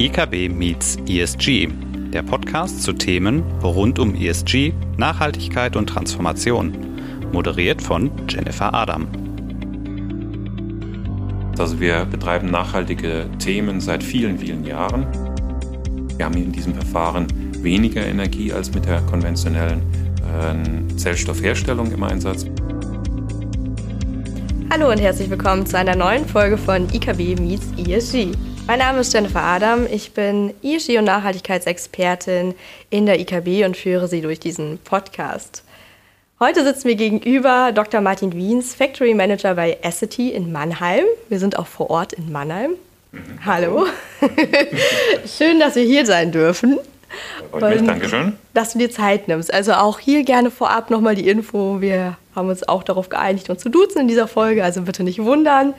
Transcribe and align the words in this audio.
IKB 0.00 0.48
meets 0.48 0.96
ESG, 1.06 1.68
der 2.12 2.24
Podcast 2.24 2.82
zu 2.82 2.92
Themen 2.94 3.44
rund 3.62 4.00
um 4.00 4.16
ESG, 4.16 4.72
Nachhaltigkeit 4.96 5.76
und 5.76 5.86
Transformation, 5.86 6.76
moderiert 7.32 7.80
von 7.80 8.10
Jennifer 8.28 8.74
Adam. 8.74 9.06
Also 11.56 11.78
wir 11.78 12.06
betreiben 12.06 12.50
nachhaltige 12.50 13.26
Themen 13.38 13.80
seit 13.80 14.02
vielen, 14.02 14.36
vielen 14.36 14.64
Jahren. 14.64 15.06
Wir 16.16 16.24
haben 16.24 16.38
in 16.38 16.50
diesem 16.50 16.74
Verfahren 16.74 17.28
weniger 17.62 18.04
Energie 18.04 18.52
als 18.52 18.74
mit 18.74 18.86
der 18.86 19.00
konventionellen 19.02 19.80
äh, 20.90 20.96
Zellstoffherstellung 20.96 21.92
im 21.92 22.02
Einsatz. 22.02 22.46
Hallo 24.70 24.90
und 24.90 24.98
herzlich 24.98 25.30
willkommen 25.30 25.64
zu 25.64 25.78
einer 25.78 25.94
neuen 25.94 26.26
Folge 26.26 26.58
von 26.58 26.88
IKB 26.92 27.38
Meets 27.40 27.68
ESG. 27.78 28.32
Mein 28.66 28.78
Name 28.78 29.00
ist 29.00 29.12
Jennifer 29.12 29.42
Adam, 29.42 29.86
ich 29.90 30.12
bin 30.12 30.54
ESG- 30.62 30.98
und 30.98 31.04
Nachhaltigkeitsexpertin 31.04 32.54
in 32.88 33.04
der 33.04 33.20
IKB 33.20 33.62
und 33.66 33.76
führe 33.76 34.08
Sie 34.08 34.22
durch 34.22 34.40
diesen 34.40 34.78
Podcast. 34.78 35.62
Heute 36.40 36.64
sitzt 36.64 36.86
mir 36.86 36.94
gegenüber 36.94 37.72
Dr. 37.72 38.00
Martin 38.00 38.32
Wiens, 38.32 38.74
Factory 38.74 39.12
Manager 39.12 39.54
bei 39.54 39.76
Essity 39.82 40.30
in 40.30 40.50
Mannheim. 40.50 41.04
Wir 41.28 41.38
sind 41.38 41.58
auch 41.58 41.66
vor 41.66 41.90
Ort 41.90 42.14
in 42.14 42.32
Mannheim. 42.32 42.70
Mhm. 43.12 43.20
Hallo. 43.44 43.86
Schön, 45.26 45.60
dass 45.60 45.74
wir 45.74 45.84
hier 45.84 46.06
sein 46.06 46.32
dürfen. 46.32 46.78
Mich, 47.52 47.82
Dankeschön. 47.82 48.38
Dass 48.54 48.72
du 48.72 48.78
dir 48.78 48.90
Zeit 48.90 49.28
nimmst. 49.28 49.52
Also 49.52 49.74
auch 49.74 49.98
hier 49.98 50.24
gerne 50.24 50.50
vorab 50.50 50.88
nochmal 50.88 51.14
die 51.14 51.28
Info. 51.28 51.82
Wir 51.82 52.16
haben 52.34 52.48
uns 52.48 52.66
auch 52.66 52.82
darauf 52.82 53.10
geeinigt, 53.10 53.50
uns 53.50 53.60
zu 53.62 53.68
duzen 53.68 54.00
in 54.00 54.08
dieser 54.08 54.26
Folge. 54.26 54.64
Also 54.64 54.80
bitte 54.82 55.04
nicht 55.04 55.22
wundern. 55.22 55.74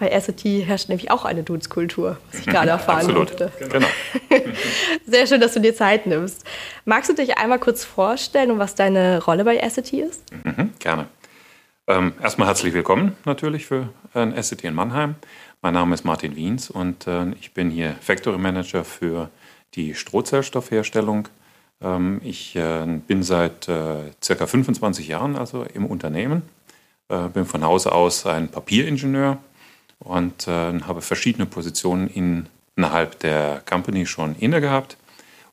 Bei 0.00 0.18
SAT 0.18 0.44
herrscht 0.66 0.88
nämlich 0.88 1.10
auch 1.10 1.26
eine 1.26 1.42
Dudes-Kultur, 1.42 2.16
was 2.32 2.40
ich 2.40 2.46
gerade 2.46 2.70
erfahren 2.70 3.00
Absolut. 3.00 3.38
durfte. 3.38 3.52
Genau. 3.70 3.86
Sehr 5.06 5.26
schön, 5.26 5.42
dass 5.42 5.52
du 5.52 5.60
dir 5.60 5.74
Zeit 5.74 6.06
nimmst. 6.06 6.42
Magst 6.86 7.10
du 7.10 7.14
dich 7.14 7.36
einmal 7.36 7.58
kurz 7.58 7.84
vorstellen 7.84 8.50
und 8.50 8.58
was 8.58 8.74
deine 8.74 9.22
Rolle 9.22 9.44
bei 9.44 9.58
SAT 9.68 9.92
ist? 9.92 10.24
Mhm, 10.42 10.72
gerne. 10.78 11.06
Ähm, 11.86 12.14
erstmal 12.22 12.48
herzlich 12.48 12.72
willkommen 12.72 13.14
natürlich 13.26 13.66
für 13.66 13.90
äh, 14.14 14.42
SAT 14.42 14.64
in 14.64 14.72
Mannheim. 14.72 15.16
Mein 15.60 15.74
Name 15.74 15.92
ist 15.92 16.04
Martin 16.06 16.34
Wiens 16.34 16.70
und 16.70 17.06
äh, 17.06 17.32
ich 17.38 17.52
bin 17.52 17.68
hier 17.68 17.94
Factory 18.00 18.38
Manager 18.38 18.84
für 18.84 19.28
die 19.74 19.94
Strohzellstoffherstellung. 19.94 21.28
Ähm, 21.82 22.22
ich 22.24 22.56
äh, 22.56 22.86
bin 23.06 23.22
seit 23.22 23.68
äh, 23.68 24.12
circa 24.24 24.46
25 24.46 25.08
Jahren 25.08 25.36
also 25.36 25.62
im 25.62 25.84
Unternehmen, 25.84 26.40
äh, 27.10 27.28
bin 27.28 27.44
von 27.44 27.62
Hause 27.62 27.92
aus 27.92 28.24
ein 28.24 28.48
Papieringenieur 28.48 29.36
und 30.00 30.48
äh, 30.48 30.80
habe 30.80 31.02
verschiedene 31.02 31.46
Positionen 31.46 32.08
innerhalb 32.76 33.20
der 33.20 33.62
Company 33.68 34.06
schon 34.06 34.34
inne 34.36 34.60
gehabt. 34.60 34.96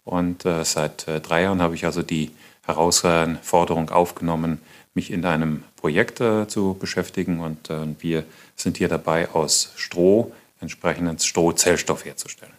Und 0.03 0.45
äh, 0.45 0.63
seit 0.63 1.07
äh, 1.07 1.19
drei 1.19 1.43
Jahren 1.43 1.61
habe 1.61 1.75
ich 1.75 1.85
also 1.85 2.01
die 2.01 2.31
Herausforderung 2.65 3.89
aufgenommen, 3.89 4.61
mich 4.93 5.11
in 5.11 5.25
einem 5.25 5.63
Projekt 5.75 6.21
äh, 6.21 6.47
zu 6.47 6.75
beschäftigen. 6.79 7.39
Und 7.39 7.69
äh, 7.69 7.85
wir 7.99 8.23
sind 8.55 8.77
hier 8.77 8.89
dabei, 8.89 9.29
aus 9.29 9.73
Stroh 9.75 10.31
entsprechenden 10.59 11.19
Strohzellstoff 11.19 12.05
herzustellen. 12.05 12.53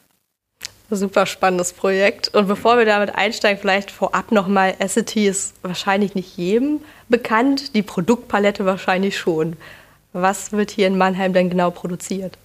Super 0.90 1.26
spannendes 1.26 1.74
Projekt. 1.74 2.28
Und 2.34 2.46
bevor 2.46 2.78
wir 2.78 2.86
damit 2.86 3.14
einsteigen, 3.14 3.60
vielleicht 3.60 3.90
vorab 3.90 4.32
nochmal, 4.32 4.74
Essity 4.78 5.26
ist 5.26 5.54
wahrscheinlich 5.62 6.14
nicht 6.14 6.36
jedem 6.38 6.80
bekannt, 7.08 7.74
die 7.74 7.82
Produktpalette 7.82 8.64
wahrscheinlich 8.64 9.18
schon. 9.18 9.56
Was 10.12 10.52
wird 10.52 10.70
hier 10.70 10.86
in 10.86 10.96
Mannheim 10.96 11.32
denn 11.32 11.50
genau 11.50 11.70
produziert? 11.70 12.38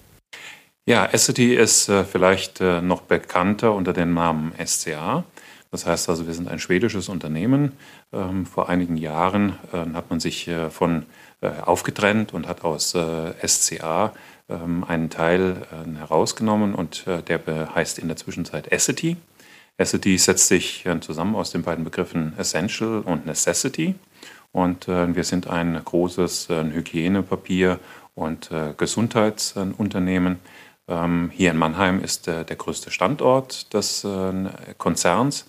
Ja, 0.86 1.06
Essity 1.06 1.54
ist 1.54 1.88
äh, 1.88 2.04
vielleicht 2.04 2.60
äh, 2.60 2.82
noch 2.82 3.02
bekannter 3.02 3.72
unter 3.72 3.94
dem 3.94 4.12
Namen 4.12 4.52
SCA. 4.66 5.24
Das 5.70 5.86
heißt 5.86 6.10
also, 6.10 6.26
wir 6.26 6.34
sind 6.34 6.46
ein 6.46 6.58
schwedisches 6.58 7.08
Unternehmen. 7.08 7.72
Ähm, 8.12 8.44
vor 8.44 8.68
einigen 8.68 8.98
Jahren 8.98 9.58
äh, 9.72 9.78
hat 9.94 10.10
man 10.10 10.20
sich 10.20 10.50
von 10.70 11.06
aufgetrennt 11.66 12.32
und 12.32 12.48
hat 12.48 12.64
aus 12.64 12.96
SCA 13.46 14.14
ähm, 14.48 14.82
einen 14.84 15.10
Teil 15.10 15.56
herausgenommen 15.98 16.74
und 16.74 17.04
der 17.06 17.74
heißt 17.74 17.98
in 17.98 18.08
der 18.08 18.16
Zwischenzeit 18.16 18.72
Essity. 18.72 19.18
Essity 19.76 20.16
setzt 20.16 20.48
sich 20.48 20.86
zusammen 21.00 21.34
aus 21.34 21.50
den 21.50 21.62
beiden 21.62 21.84
Begriffen 21.84 22.32
Essential 22.38 23.00
und 23.00 23.26
Necessity. 23.26 23.94
Und 24.54 24.86
wir 24.86 25.24
sind 25.24 25.48
ein 25.48 25.78
großes 25.84 26.48
Hygienepapier- 26.48 27.80
und 28.14 28.50
Gesundheitsunternehmen. 28.76 30.38
Ähm, 30.86 31.32
hier 31.34 31.50
in 31.50 31.56
Mannheim 31.56 32.00
ist 32.00 32.28
der 32.28 32.44
größte 32.44 32.92
Standort 32.92 33.74
des 33.74 34.06
Konzerns. 34.78 35.46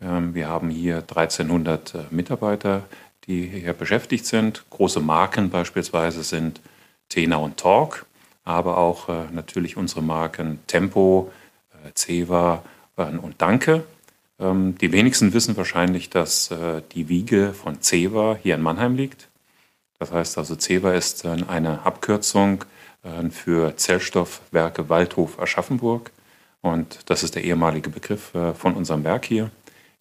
Ähm, 0.00 0.34
wir 0.34 0.48
haben 0.48 0.70
hier 0.70 1.02
1300 1.02 2.10
Mitarbeiter, 2.10 2.84
die 3.26 3.46
hier 3.46 3.74
beschäftigt 3.74 4.24
sind. 4.24 4.64
Große 4.70 5.00
Marken 5.00 5.50
beispielsweise 5.50 6.22
sind 6.22 6.62
Tena 7.10 7.36
und 7.36 7.58
Talk 7.58 8.06
aber 8.46 8.78
auch 8.78 9.08
äh, 9.08 9.24
natürlich 9.32 9.76
unsere 9.76 10.02
Marken 10.02 10.60
Tempo, 10.66 11.30
äh, 11.72 11.90
Ceva 11.94 12.62
äh, 12.96 13.02
und 13.02 13.34
Danke. 13.42 13.84
Ähm, 14.38 14.76
die 14.78 14.92
wenigsten 14.92 15.32
wissen 15.32 15.56
wahrscheinlich, 15.56 16.10
dass 16.10 16.50
äh, 16.50 16.82
die 16.92 17.08
Wiege 17.08 17.54
von 17.54 17.80
Ceva 17.80 18.38
hier 18.42 18.54
in 18.54 18.62
Mannheim 18.62 18.96
liegt. 18.96 19.28
Das 19.98 20.12
heißt 20.12 20.36
also, 20.38 20.56
Ceva 20.56 20.92
ist 20.92 21.24
äh, 21.24 21.36
eine 21.48 21.86
Abkürzung 21.86 22.64
äh, 23.02 23.30
für 23.30 23.76
Zellstoffwerke 23.76 24.88
Waldhof 24.88 25.38
Aschaffenburg. 25.38 26.10
Und 26.60 26.98
das 27.06 27.22
ist 27.22 27.34
der 27.36 27.44
ehemalige 27.44 27.90
Begriff 27.90 28.32
von 28.58 28.74
unserem 28.74 29.04
Werk 29.04 29.24
hier. 29.24 29.52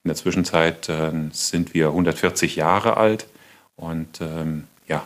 In 0.03 0.07
der 0.07 0.16
Zwischenzeit 0.16 0.90
sind 1.31 1.75
wir 1.75 1.88
140 1.90 2.56
Jahre 2.56 2.97
alt 2.97 3.28
und 3.75 4.19
ähm, 4.19 4.63
ja, 4.88 5.06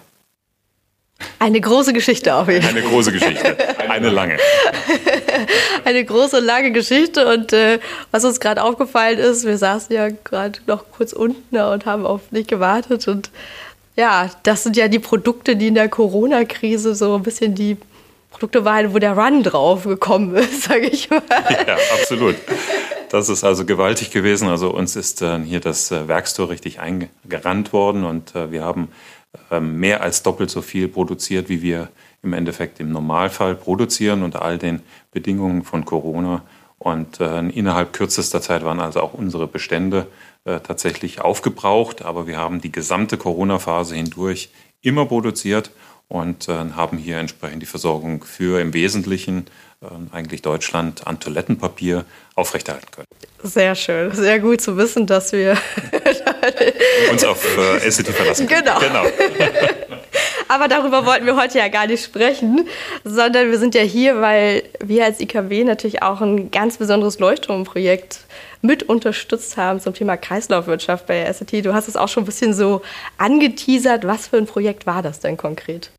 eine 1.39 1.61
große 1.61 1.93
Geschichte 1.93 2.35
auf 2.35 2.47
jeden 2.47 2.61
Fall. 2.61 2.71
Eine 2.71 2.81
große 2.81 3.11
Geschichte, 3.11 3.57
eine 3.89 4.09
lange. 4.09 4.37
eine 5.85 6.03
große, 6.03 6.39
lange 6.39 6.71
Geschichte 6.71 7.27
und 7.27 7.53
äh, 7.53 7.79
was 8.11 8.25
uns 8.25 8.39
gerade 8.39 8.63
aufgefallen 8.63 9.19
ist, 9.19 9.45
wir 9.45 9.57
saßen 9.57 9.95
ja 9.95 10.09
gerade 10.09 10.59
noch 10.67 10.85
kurz 10.91 11.13
unten 11.13 11.57
und 11.57 11.85
haben 11.85 12.05
auf 12.05 12.21
dich 12.31 12.47
gewartet 12.47 13.07
und 13.07 13.29
ja, 13.95 14.29
das 14.43 14.63
sind 14.63 14.77
ja 14.77 14.87
die 14.87 14.99
Produkte, 14.99 15.55
die 15.57 15.67
in 15.67 15.75
der 15.75 15.89
Corona-Krise 15.89 16.95
so 16.95 17.15
ein 17.15 17.23
bisschen 17.23 17.53
die 17.53 17.75
Produkte 18.31 18.63
waren, 18.63 18.93
wo 18.93 18.99
der 18.99 19.17
Run 19.17 19.43
drauf 19.43 19.83
gekommen 19.83 20.35
ist, 20.35 20.63
sage 20.69 20.87
ich 20.87 21.09
mal. 21.09 21.21
Ja, 21.67 21.75
absolut. 21.99 22.35
Das 23.09 23.27
ist 23.27 23.43
also 23.43 23.65
gewaltig 23.65 24.11
gewesen. 24.11 24.47
Also 24.47 24.69
uns 24.69 24.95
ist 24.95 25.21
äh, 25.21 25.39
hier 25.39 25.59
das 25.59 25.91
äh, 25.91 26.07
Werkstor 26.07 26.49
richtig 26.49 26.79
eingerannt 26.79 27.73
worden 27.73 28.05
und 28.05 28.35
äh, 28.35 28.51
wir 28.51 28.63
haben 28.63 28.89
ähm, 29.51 29.79
mehr 29.79 30.01
als 30.01 30.23
doppelt 30.23 30.49
so 30.49 30.61
viel 30.61 30.87
produziert, 30.87 31.49
wie 31.49 31.61
wir 31.61 31.89
im 32.21 32.33
Endeffekt 32.33 32.79
im 32.79 32.91
Normalfall 32.91 33.55
produzieren 33.55 34.23
unter 34.23 34.41
all 34.41 34.57
den 34.57 34.81
Bedingungen 35.11 35.63
von 35.63 35.85
Corona. 35.85 36.41
Und 36.77 37.19
äh, 37.19 37.39
innerhalb 37.39 37.93
kürzester 37.93 38.41
Zeit 38.41 38.63
waren 38.63 38.79
also 38.79 39.01
auch 39.01 39.13
unsere 39.13 39.47
Bestände 39.47 40.07
äh, 40.45 40.59
tatsächlich 40.61 41.21
aufgebraucht. 41.21 42.03
Aber 42.03 42.25
wir 42.25 42.37
haben 42.37 42.61
die 42.61 42.71
gesamte 42.71 43.17
Corona-Phase 43.17 43.95
hindurch 43.95 44.49
immer 44.81 45.05
produziert 45.05 45.71
und 46.07 46.47
äh, 46.49 46.53
haben 46.75 46.97
hier 46.97 47.17
entsprechend 47.17 47.61
die 47.61 47.67
Versorgung 47.67 48.23
für 48.23 48.59
im 48.59 48.73
Wesentlichen 48.73 49.45
äh, 49.81 49.87
eigentlich 50.11 50.41
Deutschland 50.41 51.05
an 51.05 51.19
Toilettenpapier 51.19 52.05
aufrechterhalten 52.35 52.91
können. 52.91 53.07
Sehr 53.43 53.75
schön, 53.75 54.11
sehr 54.13 54.39
gut 54.39 54.59
zu 54.59 54.75
wissen, 54.75 55.05
dass 55.05 55.31
wir 55.31 55.57
uns 57.11 57.23
auf 57.23 57.45
äh, 57.57 57.91
SCT 57.91 58.07
verlassen 58.09 58.47
können. 58.47 58.65
Genau. 58.65 58.79
genau. 58.79 59.03
Aber 60.49 60.67
darüber 60.67 61.05
wollten 61.05 61.27
wir 61.27 61.35
heute 61.35 61.59
ja 61.59 61.67
gar 61.67 61.85
nicht 61.85 62.03
sprechen, 62.03 62.67
sondern 63.03 63.51
wir 63.51 63.59
sind 63.59 63.75
ja 63.75 63.83
hier, 63.83 64.19
weil 64.19 64.63
wir 64.79 65.05
als 65.05 65.19
IKW 65.19 65.63
natürlich 65.63 66.01
auch 66.01 66.21
ein 66.21 66.49
ganz 66.49 66.77
besonderes 66.77 67.19
Leuchtturmprojekt 67.19 68.21
mit 68.63 68.81
unterstützt 68.81 69.57
haben 69.57 69.79
zum 69.79 69.93
Thema 69.93 70.17
Kreislaufwirtschaft 70.17 71.05
bei 71.05 71.31
SAT. 71.31 71.63
Du 71.63 71.75
hast 71.75 71.87
es 71.87 71.95
auch 71.95 72.07
schon 72.07 72.23
ein 72.23 72.25
bisschen 72.25 72.55
so 72.55 72.81
angeteasert. 73.19 74.07
Was 74.07 74.27
für 74.27 74.37
ein 74.37 74.47
Projekt 74.47 74.87
war 74.87 75.03
das 75.03 75.19
denn 75.19 75.37
konkret? 75.37 75.91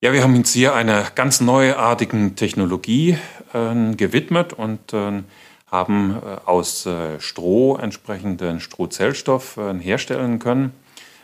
Ja, 0.00 0.12
wir 0.12 0.24
haben 0.24 0.34
uns 0.34 0.52
hier 0.52 0.74
einer 0.74 1.04
ganz 1.14 1.40
neuartigen 1.40 2.34
Technologie 2.34 3.16
äh, 3.54 3.94
gewidmet 3.94 4.54
und 4.54 4.92
äh, 4.92 5.22
haben 5.70 6.16
äh, 6.16 6.48
aus 6.48 6.84
äh, 6.86 7.20
Stroh 7.20 7.76
entsprechenden 7.76 8.58
Strohzellstoff 8.58 9.56
äh, 9.56 9.78
herstellen 9.78 10.40
können. 10.40 10.72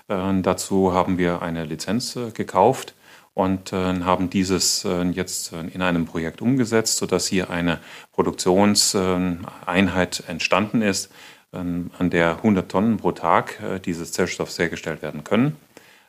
Äh, 0.08 0.42
dazu 0.42 0.92
haben 0.92 1.18
wir 1.18 1.42
eine 1.42 1.64
Lizenz 1.64 2.18
gekauft 2.34 2.94
und 3.34 3.72
haben 3.72 4.30
dieses 4.30 4.84
jetzt 5.12 5.52
in 5.52 5.80
einem 5.80 6.06
Projekt 6.06 6.42
umgesetzt, 6.42 6.96
sodass 6.96 7.28
hier 7.28 7.50
eine 7.50 7.78
Produktionseinheit 8.10 10.24
entstanden 10.26 10.82
ist, 10.82 11.12
an 11.52 12.10
der 12.10 12.38
100 12.38 12.68
Tonnen 12.68 12.96
pro 12.96 13.12
Tag 13.12 13.60
dieses 13.84 14.10
Zellstoffs 14.10 14.58
hergestellt 14.58 15.02
werden 15.02 15.22
können. 15.22 15.56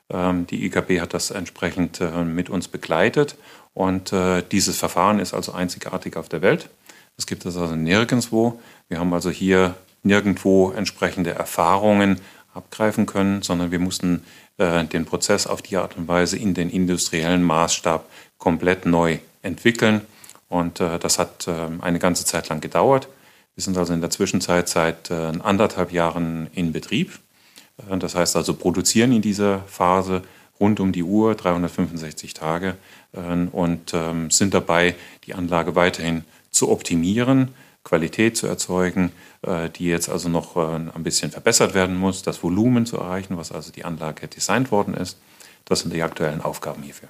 Ähm, 0.10 0.48
die 0.48 0.66
IKB 0.66 1.02
hat 1.02 1.14
das 1.14 1.30
entsprechend 1.30 2.02
mit 2.26 2.50
uns 2.50 2.68
begleitet 2.68 3.38
und 3.76 4.12
dieses 4.52 4.80
Verfahren 4.80 5.20
ist 5.20 5.36
also 5.36 5.52
einzigartig 5.52 6.18
auf 6.18 6.30
der 6.30 6.42
Welt. 6.42 6.72
Das 7.16 7.28
gibt 7.28 7.46
es 7.46 7.58
also 7.58 7.76
nirgendwo. 7.76 8.60
Wir 8.88 8.98
haben 8.98 9.14
also 9.14 9.30
hier 9.30 9.76
nirgendwo 10.04 10.72
entsprechende 10.72 11.32
Erfahrungen 11.32 12.20
abgreifen 12.60 13.06
können, 13.06 13.42
sondern 13.42 13.72
wir 13.72 13.80
mussten 13.80 14.24
äh, 14.58 14.86
den 14.86 15.06
Prozess 15.06 15.48
auf 15.48 15.62
die 15.62 15.78
Art 15.78 15.98
und 15.98 16.08
Weise 16.08 16.38
in 16.38 16.54
den 16.54 16.70
industriellen 16.70 17.44
Maßstab 17.44 18.06
komplett 18.38 18.86
neu 18.86 19.20
entwickeln. 19.42 20.02
Und 20.50 20.80
äh, 20.80 21.00
das 21.00 21.18
hat 21.18 21.48
äh, 21.48 21.54
eine 21.82 22.00
ganze 22.00 22.26
Zeit 22.26 22.50
lang 22.50 22.60
gedauert. 22.60 23.08
Wir 23.56 23.64
sind 23.64 23.78
also 23.78 23.94
in 23.94 24.02
der 24.02 24.10
Zwischenzeit 24.10 24.68
seit 24.68 25.10
äh, 25.10 25.32
anderthalb 25.40 25.92
Jahren 25.92 26.48
in 26.54 26.72
Betrieb. 26.72 27.20
Äh, 27.90 27.98
das 27.98 28.16
heißt 28.16 28.36
also 28.36 28.54
produzieren 28.54 29.12
in 29.12 29.22
dieser 29.22 29.60
Phase 29.68 30.22
rund 30.60 30.80
um 30.80 30.92
die 30.92 31.04
Uhr, 31.04 31.36
365 31.36 32.34
Tage 32.34 32.76
äh, 33.14 33.48
und 33.52 33.94
ähm, 33.94 34.30
sind 34.32 34.54
dabei, 34.54 34.96
die 35.26 35.34
Anlage 35.34 35.76
weiterhin 35.76 36.26
zu 36.52 36.70
optimieren, 36.70 37.50
Qualität 37.84 38.38
zu 38.38 38.48
erzeugen, 38.48 39.12
äh, 39.42 39.70
die 39.70 39.86
jetzt 39.86 40.10
also 40.10 40.30
noch 40.30 40.56
äh, 40.56 40.60
ein 40.60 41.04
bisschen 41.04 41.32
verbessert 41.32 41.74
werden 41.74 41.98
muss, 41.98 42.24
das 42.24 42.44
Volumen 42.44 42.86
zu 42.86 42.98
erreichen, 42.98 43.38
was 43.38 43.52
also 43.52 43.72
die 43.72 43.86
Anlage 43.86 44.28
designt 44.28 44.72
worden 44.72 44.94
ist. 44.94 45.18
Das 45.66 45.82
sind 45.82 45.94
die 45.94 46.04
aktuellen 46.04 46.42
Aufgaben 46.42 46.84
hierfür. 46.84 47.10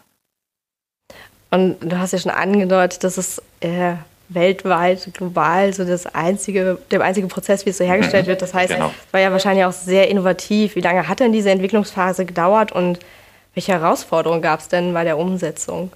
Und 1.52 1.80
du 1.80 1.98
hast 1.98 2.14
ja 2.14 2.20
schon 2.20 2.32
angedeutet, 2.32 3.04
dass 3.04 3.18
es 3.18 3.42
äh, 3.62 3.96
weltweit, 4.30 5.10
global 5.14 5.74
so 5.74 5.84
das 5.84 6.06
einzige, 6.06 6.78
der 6.92 7.02
einzige 7.02 7.28
Prozess, 7.28 7.66
wie 7.66 7.72
es 7.72 7.80
so 7.80 7.84
hergestellt 7.84 8.28
wird. 8.28 8.42
Das 8.42 8.54
heißt, 8.54 8.74
genau. 8.74 8.94
es 9.08 9.14
war 9.14 9.20
ja 9.20 9.32
wahrscheinlich 9.32 9.66
auch 9.66 9.72
sehr 9.72 10.10
innovativ. 10.10 10.76
Wie 10.76 10.82
lange 10.82 11.08
hat 11.08 11.20
denn 11.20 11.32
diese 11.32 11.50
Entwicklungsphase 11.50 12.26
gedauert 12.26 12.72
und 12.72 13.00
welche 13.56 13.74
Herausforderungen 13.74 14.44
gab 14.44 14.60
es 14.60 14.68
denn 14.68 14.94
bei 14.94 15.04
der 15.04 15.18
Umsetzung? 15.18 15.92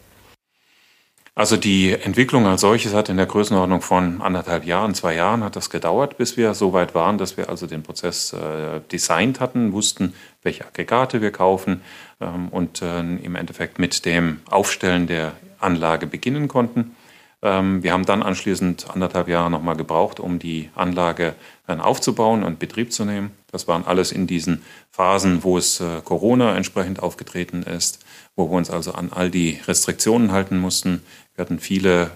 Also 1.36 1.58
die 1.58 1.92
Entwicklung 1.92 2.46
als 2.46 2.62
solches 2.62 2.94
hat 2.94 3.10
in 3.10 3.18
der 3.18 3.26
Größenordnung 3.26 3.82
von 3.82 4.22
anderthalb 4.22 4.66
Jahren, 4.66 4.94
zwei 4.94 5.16
Jahren 5.16 5.44
hat 5.44 5.56
das 5.56 5.72
gedauert, 5.72 6.18
bis 6.18 6.38
wir 6.38 6.54
so 6.54 6.74
weit 6.74 6.94
waren, 6.94 7.18
dass 7.18 7.38
wir 7.38 7.50
also 7.50 7.66
den 7.66 7.82
Prozess 7.82 8.34
äh, 8.34 8.82
designt 8.92 9.40
hatten, 9.40 9.74
wussten, 9.74 10.14
welche 10.44 10.64
Aggregate 10.64 11.22
wir 11.24 11.32
kaufen 11.32 11.82
ähm, 12.22 12.50
und 12.50 12.84
äh, 12.84 13.00
im 13.00 13.36
Endeffekt 13.36 13.80
mit 13.80 14.06
dem 14.06 14.42
Aufstellen 14.48 15.08
der 15.08 15.34
Anlage 15.60 16.06
beginnen 16.06 16.48
konnten. 16.48 16.96
Ähm, 17.44 17.84
wir 17.84 17.92
haben 17.92 18.06
dann 18.06 18.24
anschließend 18.24 18.90
anderthalb 18.90 19.28
Jahre 19.28 19.52
nochmal 19.52 19.76
gebraucht, 19.76 20.20
um 20.20 20.40
die 20.40 20.70
Anlage 20.76 21.36
dann 21.68 21.82
aufzubauen 21.82 22.44
und 22.44 22.58
Betrieb 22.58 22.94
zu 22.94 23.04
nehmen. 23.04 23.32
Das 23.52 23.68
waren 23.68 23.86
alles 23.86 24.14
in 24.14 24.26
diesen 24.26 24.64
Phasen, 24.90 25.44
wo 25.44 25.58
es 25.58 25.82
äh, 25.82 26.02
Corona 26.04 26.56
entsprechend 26.56 27.04
aufgetreten 27.04 27.64
ist, 27.64 28.04
wo 28.38 28.50
wir 28.50 28.56
uns 28.58 28.70
also 28.70 28.94
an 28.94 29.12
all 29.14 29.30
die 29.30 29.60
Restriktionen 29.68 30.32
halten 30.32 30.58
mussten, 30.58 31.04
wir 31.36 31.46
hatten 31.46 31.60
viele 31.60 32.12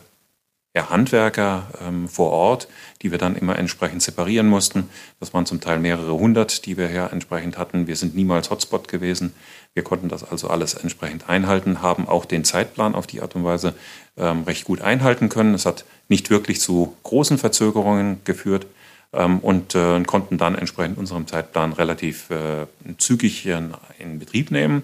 ja, 0.76 0.90
Handwerker 0.90 1.68
ähm, 1.82 2.08
vor 2.08 2.32
Ort, 2.32 2.68
die 3.02 3.12
wir 3.12 3.18
dann 3.18 3.36
immer 3.36 3.58
entsprechend 3.58 4.04
separieren 4.04 4.48
mussten. 4.48 4.90
Das 5.20 5.34
waren 5.34 5.46
zum 5.46 5.60
Teil 5.60 5.80
mehrere 5.80 6.14
hundert, 6.14 6.66
die 6.66 6.78
wir 6.78 6.88
hier 6.88 7.10
entsprechend 7.12 7.58
hatten. 7.58 7.88
Wir 7.88 7.96
sind 7.96 8.16
niemals 8.16 8.50
Hotspot 8.50 8.88
gewesen. 8.88 9.34
Wir 9.74 9.84
konnten 9.84 10.10
das 10.10 10.24
also 10.24 10.50
alles 10.50 10.76
entsprechend 10.76 11.30
einhalten, 11.30 11.82
haben 11.82 12.08
auch 12.08 12.26
den 12.26 12.44
Zeitplan 12.44 12.96
auf 12.96 13.08
die 13.08 13.22
Art 13.22 13.36
und 13.36 13.44
Weise 13.44 13.74
ähm, 14.18 14.44
recht 14.44 14.66
gut 14.66 14.82
einhalten 14.82 15.30
können. 15.30 15.54
Es 15.54 15.66
hat 15.66 15.86
nicht 16.10 16.30
wirklich 16.30 16.62
zu 16.62 16.96
großen 17.04 17.38
Verzögerungen 17.38 18.22
geführt 18.24 18.68
ähm, 19.14 19.40
und 19.40 19.74
äh, 19.74 20.04
konnten 20.04 20.38
dann 20.38 20.56
entsprechend 20.56 20.98
unserem 20.98 21.28
Zeitplan 21.28 21.74
relativ 21.74 22.30
äh, 22.30 22.68
zügig 22.98 23.46
in, 23.46 23.74
in 24.00 24.20
Betrieb 24.20 24.52
nehmen 24.52 24.84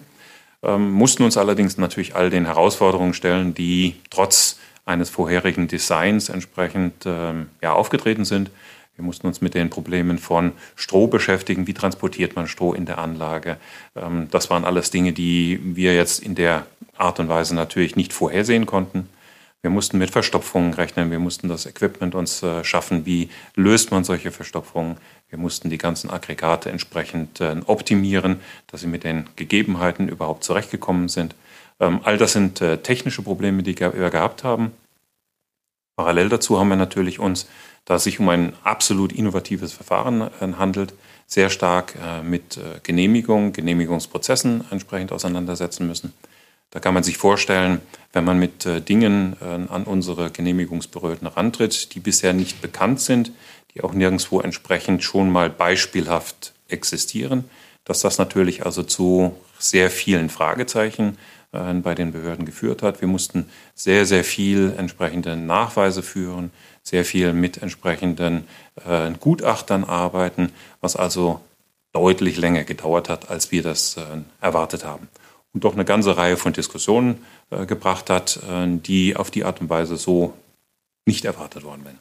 ähm, 0.64 0.92
mussten 0.92 1.24
uns 1.24 1.38
allerdings 1.38 1.78
natürlich 1.78 2.16
all 2.16 2.30
den 2.30 2.46
Herausforderungen 2.46 3.14
stellen, 3.14 3.54
die 3.54 3.96
trotz 4.10 4.58
eines 4.86 5.10
vorherigen 5.10 5.68
Designs 5.68 6.30
entsprechend 6.30 7.06
ähm, 7.06 7.48
ja, 7.62 7.74
aufgetreten 7.74 8.26
sind. 8.26 8.50
Wir 8.96 9.04
mussten 9.04 9.26
uns 9.26 9.42
mit 9.42 9.56
den 9.56 9.70
Problemen 9.70 10.20
von 10.20 10.52
Stroh 10.76 11.08
beschäftigen. 11.08 11.66
Wie 11.66 11.74
transportiert 11.74 12.36
man 12.36 12.48
Stroh 12.48 12.74
in 12.74 12.86
der 12.86 13.00
Anlage? 13.00 13.58
Ähm, 13.96 14.28
das 14.30 14.50
waren 14.50 14.66
alles 14.66 14.92
Dinge, 14.92 15.14
die 15.14 15.60
wir 15.64 15.96
jetzt 15.96 16.20
in 16.20 16.36
der 16.36 16.66
Art 16.98 17.20
und 17.20 17.30
Weise 17.30 17.56
natürlich 17.56 17.96
nicht 17.96 18.14
vorhersehen 18.14 18.66
konnten. 18.66 19.10
Wir 19.64 19.70
mussten 19.72 19.98
mit 19.98 20.12
Verstopfungen 20.12 20.74
rechnen. 20.74 21.10
Wir 21.10 21.20
mussten 21.20 21.48
das 21.48 21.66
Equipment 21.66 22.16
uns 22.16 22.44
äh, 22.44 22.66
schaffen. 22.66 23.06
Wie 23.06 23.30
löst 23.56 23.92
man 23.92 24.04
solche 24.04 24.30
Verstopfungen? 24.30 24.98
Wir 25.30 25.40
mussten 25.40 25.70
die 25.70 25.78
ganzen 25.78 26.10
Aggregate 26.10 26.70
entsprechend 26.70 27.40
äh, 27.40 27.56
optimieren, 27.66 28.42
dass 28.68 28.82
sie 28.82 28.88
mit 28.88 29.06
den 29.06 29.28
Gegebenheiten 29.38 30.10
überhaupt 30.10 30.44
zurechtgekommen 30.44 31.08
sind. 31.08 31.34
Ähm, 31.80 32.02
all 32.04 32.18
das 32.18 32.34
sind 32.34 32.62
äh, 32.62 32.78
technische 32.78 33.22
Probleme, 33.22 33.64
die 33.64 33.80
wir 33.80 34.10
gehabt 34.10 34.44
haben. 34.44 34.72
Parallel 35.96 36.30
dazu 36.30 36.60
haben 36.60 36.70
wir 36.70 36.76
natürlich 36.76 37.20
uns, 37.20 37.48
da 37.86 37.96
es 37.96 38.04
sich 38.04 38.20
um 38.20 38.30
ein 38.30 38.54
absolut 38.64 39.14
innovatives 39.14 39.74
Verfahren 39.74 40.22
äh, 40.22 40.54
handelt, 40.58 40.94
sehr 41.26 41.50
stark 41.50 41.96
mit 42.22 42.60
Genehmigung, 42.84 43.54
Genehmigungsprozessen 43.54 44.66
entsprechend 44.70 45.12
auseinandersetzen 45.12 45.88
müssen. 45.88 46.14
Da 46.70 46.80
kann 46.80 46.94
man 46.94 47.02
sich 47.02 47.18
vorstellen, 47.18 47.82
wenn 48.12 48.26
man 48.26 48.38
mit 48.38 48.68
Dingen 48.88 49.38
an 49.42 49.86
unsere 49.86 50.30
Genehmigungsbehörden 50.30 51.28
herantritt, 51.28 51.96
die 51.96 52.02
bisher 52.02 52.34
nicht 52.34 52.62
bekannt 52.62 53.00
sind, 53.00 53.32
die 53.74 53.82
auch 53.82 53.94
nirgendwo 53.94 54.42
entsprechend 54.42 55.04
schon 55.04 55.32
mal 55.32 55.50
beispielhaft 55.50 56.54
existieren, 56.68 57.46
dass 57.86 58.02
das 58.02 58.18
natürlich 58.18 58.66
also 58.66 58.84
zu 58.84 59.36
sehr 59.58 59.90
vielen 59.90 60.30
Fragezeichen 60.30 61.10
äh, 61.10 61.34
bei 61.54 61.96
den 61.96 62.12
Behörden 62.12 62.46
geführt 62.46 62.82
hat. 62.82 63.02
Wir 63.02 63.08
mussten 63.08 63.50
sehr, 63.76 64.06
sehr 64.06 64.24
viel 64.24 64.74
entsprechende 64.78 65.36
Nachweise 65.36 66.02
führen, 66.02 66.52
sehr 66.82 67.06
viel 67.06 67.32
mit 67.34 67.62
entsprechenden 67.62 68.48
äh, 68.86 69.12
Gutachtern 69.20 69.84
arbeiten, 69.84 70.52
was 70.82 70.96
also 70.96 71.40
deutlich 71.94 72.38
länger 72.38 72.64
gedauert 72.64 73.08
hat, 73.08 73.30
als 73.30 73.52
wir 73.52 73.64
das 73.64 73.98
äh, 73.98 74.02
erwartet 74.42 74.84
haben. 74.84 75.08
Und 75.54 75.64
doch 75.64 75.74
eine 75.74 75.86
ganze 75.86 76.18
Reihe 76.18 76.38
von 76.38 76.52
Diskussionen 76.54 77.24
äh, 77.52 77.66
gebracht 77.66 78.10
hat, 78.10 78.40
äh, 78.50 78.68
die 78.68 79.16
auf 79.16 79.32
die 79.32 79.44
Art 79.44 79.62
und 79.62 79.70
Weise 79.70 79.96
so 79.96 80.34
nicht 81.06 81.26
erwartet 81.26 81.64
worden 81.64 81.86
wären. 81.86 82.00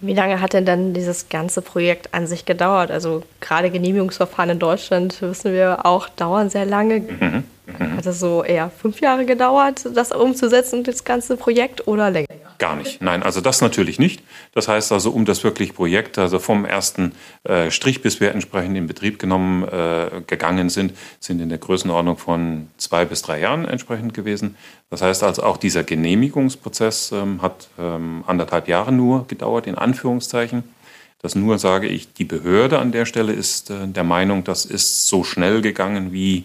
Wie 0.00 0.14
lange 0.14 0.40
hat 0.40 0.52
denn 0.52 0.64
dann 0.64 0.94
dieses 0.94 1.28
ganze 1.28 1.62
Projekt 1.62 2.12
an 2.12 2.26
sich 2.26 2.44
gedauert? 2.44 2.90
Also 2.90 3.22
gerade 3.40 3.70
Genehmigungsverfahren 3.70 4.50
in 4.50 4.58
Deutschland, 4.58 5.22
wissen 5.22 5.52
wir 5.52 5.86
auch, 5.86 6.08
dauern 6.08 6.50
sehr 6.50 6.66
lange. 6.66 7.00
Mhm. 7.00 7.44
Mhm. 7.78 7.96
Hat 7.96 8.06
es 8.06 8.20
so 8.20 8.42
eher 8.42 8.70
fünf 8.70 9.00
Jahre 9.00 9.24
gedauert, 9.24 9.86
das 9.94 10.12
umzusetzen, 10.12 10.84
das 10.84 11.04
ganze 11.04 11.36
Projekt 11.36 11.86
oder 11.86 12.10
länger? 12.10 12.28
Gar 12.58 12.76
nicht. 12.76 13.02
Nein, 13.02 13.22
also 13.22 13.40
das 13.40 13.60
natürlich 13.60 13.98
nicht. 13.98 14.22
Das 14.54 14.68
heißt 14.68 14.92
also, 14.92 15.10
um 15.10 15.24
das 15.24 15.42
wirklich 15.42 15.74
Projekt, 15.74 16.18
also 16.18 16.38
vom 16.38 16.64
ersten 16.64 17.12
äh, 17.44 17.70
Strich, 17.70 18.02
bis 18.02 18.20
wir 18.20 18.32
entsprechend 18.32 18.76
in 18.76 18.86
Betrieb 18.86 19.18
genommen 19.18 19.64
äh, 19.64 20.22
gegangen 20.26 20.68
sind, 20.68 20.92
sind 21.18 21.40
in 21.40 21.48
der 21.48 21.58
Größenordnung 21.58 22.18
von 22.18 22.68
zwei 22.76 23.04
bis 23.04 23.22
drei 23.22 23.40
Jahren 23.40 23.64
entsprechend 23.64 24.14
gewesen. 24.14 24.56
Das 24.90 25.02
heißt 25.02 25.24
also, 25.24 25.42
auch 25.42 25.56
dieser 25.56 25.82
Genehmigungsprozess 25.82 27.12
ähm, 27.12 27.42
hat 27.42 27.68
ähm, 27.78 28.22
anderthalb 28.26 28.68
Jahre 28.68 28.92
nur 28.92 29.26
gedauert, 29.26 29.66
in 29.66 29.76
Anführungszeichen. 29.76 30.62
Das 31.22 31.36
nur 31.36 31.58
sage 31.58 31.86
ich, 31.86 32.12
die 32.12 32.24
Behörde 32.24 32.80
an 32.80 32.92
der 32.92 33.06
Stelle 33.06 33.32
ist 33.32 33.70
äh, 33.70 33.86
der 33.86 34.04
Meinung, 34.04 34.44
das 34.44 34.64
ist 34.64 35.08
so 35.08 35.24
schnell 35.24 35.62
gegangen, 35.62 36.12
wie 36.12 36.44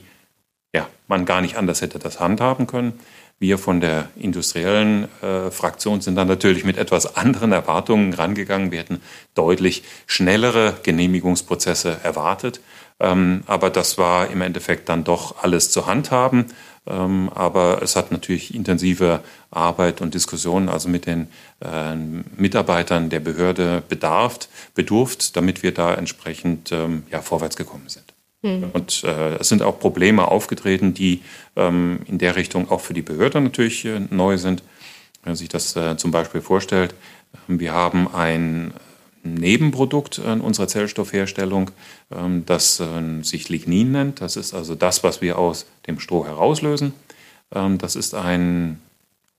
man 1.07 1.25
gar 1.25 1.41
nicht 1.41 1.57
anders 1.57 1.81
hätte 1.81 1.99
das 1.99 2.19
handhaben 2.19 2.67
können. 2.67 2.93
Wir 3.39 3.59
von 3.59 3.81
der 3.81 4.09
industriellen 4.15 5.07
äh, 5.21 5.51
Fraktion 5.51 6.01
sind 6.01 6.15
dann 6.15 6.27
natürlich 6.27 6.63
mit 6.63 6.77
etwas 6.77 7.15
anderen 7.15 7.51
Erwartungen 7.51 8.13
rangegangen. 8.13 8.71
Wir 8.71 8.79
hätten 8.79 9.01
deutlich 9.35 9.83
schnellere 10.07 10.73
Genehmigungsprozesse 10.81 11.97
erwartet. 12.01 12.61
Ähm, 12.99 13.43
aber 13.45 13.69
das 13.69 13.99
war 13.99 14.31
im 14.31 14.41
Endeffekt 14.41 14.89
dann 14.89 15.03
doch 15.03 15.43
alles 15.43 15.69
zu 15.69 15.85
handhaben. 15.85 16.45
Ähm, 16.87 17.29
aber 17.33 17.81
es 17.83 17.95
hat 17.95 18.11
natürlich 18.11 18.55
intensive 18.55 19.19
Arbeit 19.51 20.01
und 20.01 20.15
Diskussionen 20.15 20.67
also 20.67 20.89
mit 20.89 21.05
den 21.05 21.27
äh, 21.59 21.95
Mitarbeitern 21.95 23.09
der 23.09 23.19
Behörde 23.19 23.83
bedarft, 23.87 24.49
bedurft, 24.73 25.35
damit 25.35 25.61
wir 25.61 25.73
da 25.73 25.93
entsprechend 25.93 26.71
ähm, 26.71 27.03
ja, 27.11 27.21
vorwärts 27.21 27.55
gekommen 27.55 27.89
sind. 27.89 28.16
Mhm. 28.41 28.69
Und 28.73 29.03
äh, 29.03 29.35
es 29.35 29.49
sind 29.49 29.61
auch 29.61 29.79
Probleme 29.79 30.27
aufgetreten, 30.27 30.93
die 30.93 31.21
ähm, 31.55 31.99
in 32.07 32.17
der 32.17 32.35
Richtung 32.35 32.69
auch 32.69 32.81
für 32.81 32.93
die 32.93 33.01
Behörde 33.01 33.41
natürlich 33.41 33.85
äh, 33.85 34.01
neu 34.09 34.37
sind. 34.37 34.63
Wenn 35.23 35.31
man 35.31 35.35
sich 35.35 35.49
das 35.49 35.75
äh, 35.75 35.97
zum 35.97 36.11
Beispiel 36.11 36.41
vorstellt, 36.41 36.93
ähm, 37.49 37.59
wir 37.59 37.73
haben 37.73 38.13
ein 38.13 38.73
Nebenprodukt 39.23 40.19
in 40.19 40.41
unserer 40.41 40.67
Zellstoffherstellung, 40.67 41.71
ähm, 42.15 42.43
das 42.45 42.79
äh, 42.79 43.23
sich 43.23 43.49
Lignin 43.49 43.91
nennt. 43.91 44.21
Das 44.21 44.35
ist 44.35 44.53
also 44.53 44.75
das, 44.75 45.03
was 45.03 45.21
wir 45.21 45.37
aus 45.37 45.65
dem 45.87 45.99
Stroh 45.99 46.25
herauslösen. 46.25 46.93
Ähm, 47.53 47.77
das 47.77 47.95
ist 47.95 48.13
ein 48.13 48.79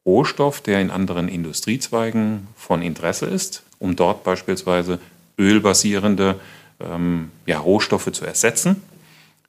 Rohstoff, 0.04 0.60
der 0.60 0.80
in 0.80 0.90
anderen 0.90 1.28
Industriezweigen 1.28 2.48
von 2.56 2.82
Interesse 2.82 3.26
ist, 3.26 3.62
um 3.78 3.94
dort 3.94 4.24
beispielsweise 4.24 4.98
ölbasierende 5.38 6.40
ähm, 6.80 7.30
ja, 7.46 7.58
Rohstoffe 7.58 8.10
zu 8.12 8.24
ersetzen. 8.24 8.82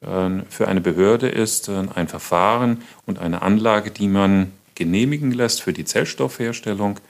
Ähm, 0.01 0.43
für 0.49 0.67
eine 0.67 0.81
Behörde 0.81 1.29
ist 1.29 1.69
äh, 1.69 1.83
ein 1.93 2.07
Verfahren 2.07 2.83
und 3.05 3.19
eine 3.19 3.41
Anlage, 3.41 3.91
die 3.91 4.07
man 4.07 4.51
genehmigen 4.75 5.31
lässt 5.31 5.61
für 5.61 5.73
die 5.73 5.83
Zellstoffherstellung, 5.83 7.01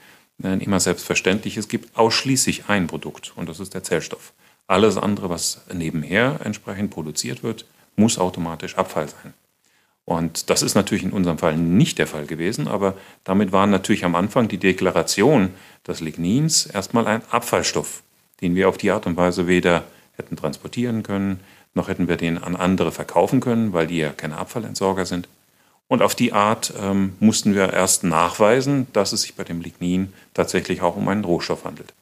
immer 0.42 0.80
selbstverständlich. 0.80 1.56
Es 1.56 1.68
gibt 1.68 1.96
ausschließlich 1.96 2.64
ein 2.66 2.88
Produkt 2.88 3.32
und 3.36 3.48
das 3.48 3.60
ist 3.60 3.74
der 3.74 3.84
Zellstoff. 3.84 4.32
Alles 4.66 4.96
andere, 4.96 5.30
was 5.30 5.60
nebenher 5.72 6.40
entsprechend 6.42 6.90
produziert 6.90 7.44
wird, 7.44 7.66
muss 7.94 8.18
automatisch 8.18 8.76
Abfall 8.76 9.08
sein. 9.08 9.34
Und 10.04 10.50
das 10.50 10.62
ist 10.62 10.74
natürlich 10.74 11.04
in 11.04 11.12
unserem 11.12 11.38
Fall 11.38 11.56
nicht 11.56 11.98
der 11.98 12.08
Fall 12.08 12.26
gewesen, 12.26 12.66
aber 12.66 12.96
damit 13.22 13.52
war 13.52 13.68
natürlich 13.68 14.04
am 14.04 14.16
Anfang 14.16 14.48
die 14.48 14.58
Deklaration 14.58 15.50
des 15.86 16.00
Lignins 16.00 16.66
erstmal 16.66 17.06
ein 17.06 17.22
Abfallstoff, 17.30 18.02
den 18.40 18.56
wir 18.56 18.68
auf 18.68 18.76
die 18.76 18.90
Art 18.90 19.06
und 19.06 19.16
Weise 19.16 19.46
weder 19.46 19.84
hätten 20.20 20.36
transportieren 20.36 21.02
können, 21.02 21.40
noch 21.74 21.88
hätten 21.88 22.08
wir 22.08 22.16
den 22.16 22.38
an 22.38 22.56
andere 22.56 22.92
verkaufen 22.92 23.40
können, 23.40 23.72
weil 23.72 23.86
die 23.86 23.98
ja 23.98 24.10
keine 24.10 24.38
Abfallentsorger 24.38 25.06
sind. 25.06 25.28
Und 25.88 26.02
auf 26.02 26.14
die 26.14 26.32
Art 26.32 26.72
ähm, 26.80 27.14
mussten 27.18 27.54
wir 27.54 27.72
erst 27.72 28.04
nachweisen, 28.04 28.86
dass 28.92 29.12
es 29.12 29.22
sich 29.22 29.34
bei 29.34 29.42
dem 29.42 29.60
Lignin 29.60 30.12
tatsächlich 30.34 30.82
auch 30.82 30.96
um 30.96 31.08
einen 31.08 31.24
Rohstoff 31.24 31.64
handelt. 31.64 31.92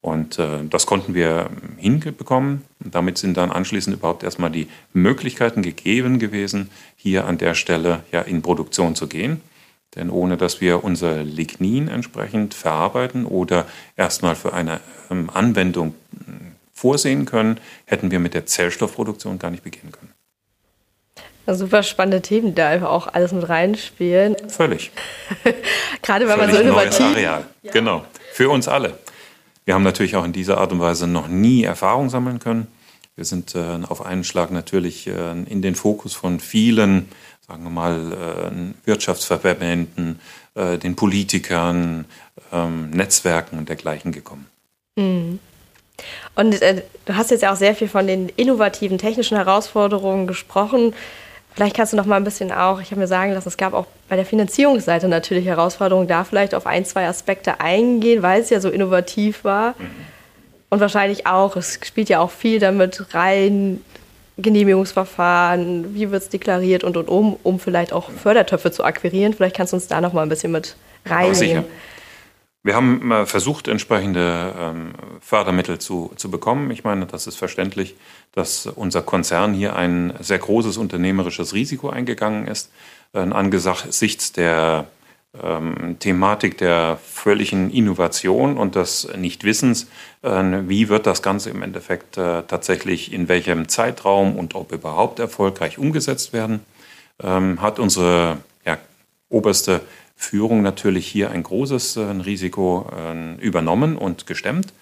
Und 0.00 0.38
äh, 0.38 0.64
das 0.68 0.86
konnten 0.86 1.14
wir 1.14 1.50
hinbekommen. 1.76 2.62
Und 2.84 2.94
damit 2.94 3.18
sind 3.18 3.36
dann 3.36 3.50
anschließend 3.50 3.96
überhaupt 3.96 4.22
erstmal 4.22 4.50
die 4.50 4.68
Möglichkeiten 4.92 5.62
gegeben 5.62 6.18
gewesen, 6.18 6.70
hier 6.96 7.26
an 7.26 7.38
der 7.38 7.54
Stelle 7.54 8.04
ja 8.12 8.20
in 8.20 8.42
Produktion 8.42 8.94
zu 8.94 9.08
gehen. 9.08 9.40
Denn 9.94 10.10
ohne 10.10 10.36
dass 10.36 10.60
wir 10.60 10.84
unser 10.84 11.22
Lignin 11.22 11.88
entsprechend 11.88 12.54
verarbeiten 12.54 13.26
oder 13.26 13.66
erstmal 13.96 14.36
für 14.36 14.52
eine 14.52 14.80
ähm, 15.10 15.30
Anwendung 15.30 15.94
vorsehen 16.82 17.26
können, 17.26 17.60
hätten 17.84 18.10
wir 18.10 18.18
mit 18.18 18.34
der 18.34 18.44
Zellstoffproduktion 18.44 19.38
gar 19.38 19.52
nicht 19.52 19.62
beginnen 19.62 19.92
können. 19.92 20.12
Super 21.46 21.84
spannende 21.84 22.22
Themen, 22.22 22.48
die 22.48 22.54
da 22.56 22.68
einfach 22.70 22.90
auch 22.90 23.06
alles 23.06 23.30
mit 23.30 23.48
reinspielen. 23.48 24.34
Völlig. 24.48 24.90
Gerade 26.02 26.26
wenn 26.26 26.38
Völlig 26.38 26.52
man 26.52 26.56
so 26.56 26.60
innovativ. 26.60 26.98
Neues 26.98 27.12
Areal. 27.12 27.44
Ja. 27.62 27.72
Genau. 27.72 28.04
Für 28.32 28.50
uns 28.50 28.66
alle. 28.66 28.98
Wir 29.64 29.74
haben 29.74 29.84
natürlich 29.84 30.16
auch 30.16 30.24
in 30.24 30.32
dieser 30.32 30.58
Art 30.58 30.72
und 30.72 30.80
Weise 30.80 31.06
noch 31.06 31.28
nie 31.28 31.62
Erfahrung 31.62 32.10
sammeln 32.10 32.40
können. 32.40 32.66
Wir 33.14 33.24
sind 33.24 33.54
äh, 33.54 33.78
auf 33.88 34.04
einen 34.04 34.24
Schlag 34.24 34.50
natürlich 34.50 35.06
äh, 35.06 35.42
in 35.44 35.62
den 35.62 35.76
Fokus 35.76 36.14
von 36.14 36.40
vielen, 36.40 37.08
sagen 37.46 37.62
wir 37.62 37.70
mal, 37.70 38.12
äh, 38.12 38.86
Wirtschaftsverbänden, 38.88 40.18
äh, 40.56 40.78
den 40.78 40.96
Politikern, 40.96 42.06
ähm, 42.52 42.90
Netzwerken 42.90 43.58
und 43.58 43.68
dergleichen 43.68 44.10
gekommen. 44.10 44.46
Mhm. 44.96 45.38
Und 46.34 46.60
äh, 46.62 46.82
du 47.04 47.16
hast 47.16 47.30
jetzt 47.30 47.42
ja 47.42 47.52
auch 47.52 47.56
sehr 47.56 47.74
viel 47.74 47.88
von 47.88 48.06
den 48.06 48.28
innovativen 48.30 48.98
technischen 48.98 49.36
Herausforderungen 49.36 50.26
gesprochen. 50.26 50.94
Vielleicht 51.54 51.76
kannst 51.76 51.92
du 51.92 51.96
noch 51.98 52.06
mal 52.06 52.16
ein 52.16 52.24
bisschen 52.24 52.50
auch, 52.50 52.80
ich 52.80 52.90
habe 52.90 53.00
mir 53.00 53.06
sagen 53.06 53.32
lassen, 53.32 53.48
es 53.48 53.58
gab 53.58 53.74
auch 53.74 53.86
bei 54.08 54.16
der 54.16 54.24
Finanzierungsseite 54.24 55.06
natürlich 55.08 55.44
Herausforderungen, 55.44 56.08
da 56.08 56.24
vielleicht 56.24 56.54
auf 56.54 56.66
ein, 56.66 56.86
zwei 56.86 57.06
Aspekte 57.06 57.60
eingehen, 57.60 58.22
weil 58.22 58.40
es 58.40 58.48
ja 58.48 58.60
so 58.60 58.70
innovativ 58.70 59.44
war. 59.44 59.74
Mhm. 59.78 59.90
Und 60.70 60.80
wahrscheinlich 60.80 61.26
auch, 61.26 61.56
es 61.56 61.78
spielt 61.84 62.08
ja 62.08 62.20
auch 62.20 62.30
viel 62.30 62.58
damit 62.58 63.14
rein, 63.14 63.82
Genehmigungsverfahren, 64.38 65.94
wie 65.94 66.10
wird 66.10 66.22
es 66.22 66.28
deklariert 66.30 66.84
und 66.84 66.96
und 66.96 67.08
um, 67.08 67.36
um 67.42 67.60
vielleicht 67.60 67.92
auch 67.92 68.10
Fördertöpfe 68.10 68.70
zu 68.70 68.82
akquirieren. 68.82 69.34
Vielleicht 69.34 69.54
kannst 69.54 69.74
du 69.74 69.76
uns 69.76 69.88
da 69.88 70.00
noch 70.00 70.14
mal 70.14 70.22
ein 70.22 70.30
bisschen 70.30 70.52
mit 70.52 70.76
reinnehmen. 71.04 71.64
Wir 72.64 72.76
haben 72.76 73.26
versucht, 73.26 73.66
entsprechende 73.66 74.54
ähm, 74.56 74.92
Fördermittel 75.20 75.80
zu, 75.80 76.12
zu 76.14 76.30
bekommen. 76.30 76.70
Ich 76.70 76.84
meine, 76.84 77.06
das 77.06 77.26
ist 77.26 77.36
verständlich, 77.36 77.96
dass 78.32 78.66
unser 78.66 79.02
Konzern 79.02 79.52
hier 79.52 79.74
ein 79.74 80.14
sehr 80.20 80.38
großes 80.38 80.76
unternehmerisches 80.76 81.54
Risiko 81.54 81.90
eingegangen 81.90 82.46
ist. 82.46 82.70
Äh, 83.14 83.18
angesichts 83.18 84.30
der 84.32 84.86
ähm, 85.40 85.96
Thematik 85.98 86.58
der 86.58 86.98
völligen 87.02 87.70
Innovation 87.70 88.56
und 88.56 88.74
des 88.74 89.08
Nichtwissens, 89.16 89.88
äh, 90.22 90.28
wie 90.66 90.88
wird 90.88 91.06
das 91.06 91.22
Ganze 91.22 91.50
im 91.50 91.62
Endeffekt 91.62 92.18
äh, 92.18 92.42
tatsächlich 92.42 93.12
in 93.12 93.28
welchem 93.28 93.68
Zeitraum 93.68 94.36
und 94.36 94.54
ob 94.54 94.72
überhaupt 94.72 95.18
erfolgreich 95.18 95.78
umgesetzt 95.78 96.32
werden, 96.32 96.60
ähm, 97.22 97.62
hat 97.62 97.78
unsere 97.78 98.38
oberste 99.32 99.80
Führung 100.22 100.62
natürlich 100.62 101.06
hier 101.06 101.30
ein 101.30 101.42
großes 101.42 101.96
äh, 101.96 102.02
Risiko 102.02 102.88
äh, 102.96 103.34
übernommen 103.40 103.96
und 103.96 104.26
gestemmt. 104.26 104.72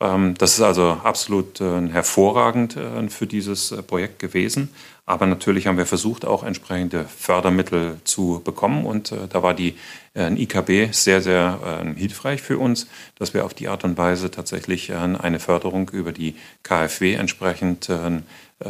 Ähm, 0.00 0.34
das 0.38 0.54
ist 0.54 0.62
also 0.62 0.98
absolut 1.04 1.60
äh, 1.60 1.88
hervorragend 1.88 2.78
für 3.08 3.26
dieses 3.26 3.74
Projekt 3.86 4.18
gewesen. 4.18 4.70
Aber 5.04 5.26
natürlich 5.26 5.66
haben 5.66 5.76
wir 5.76 5.86
versucht, 5.86 6.24
auch 6.24 6.44
entsprechende 6.44 7.04
Fördermittel 7.04 8.00
zu 8.04 8.40
bekommen. 8.44 8.86
Und 8.86 9.12
da 9.30 9.42
war 9.42 9.54
die 9.54 9.74
IKB 10.14 10.92
sehr, 10.92 11.20
sehr 11.20 11.82
hilfreich 11.96 12.40
für 12.40 12.58
uns, 12.58 12.86
dass 13.18 13.34
wir 13.34 13.44
auf 13.44 13.52
die 13.52 13.66
Art 13.66 13.82
und 13.82 13.98
Weise 13.98 14.30
tatsächlich 14.30 14.94
eine 14.94 15.40
Förderung 15.40 15.88
über 15.88 16.12
die 16.12 16.36
KfW 16.62 17.14
entsprechend 17.14 17.90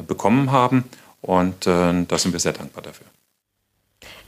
bekommen 0.09 0.50
haben. 0.50 0.85
Und 1.21 1.67
da 1.67 2.07
sind 2.17 2.33
wir 2.33 2.41
sehr 2.41 2.55
dankbar 2.55 2.85
dafür. 2.85 3.07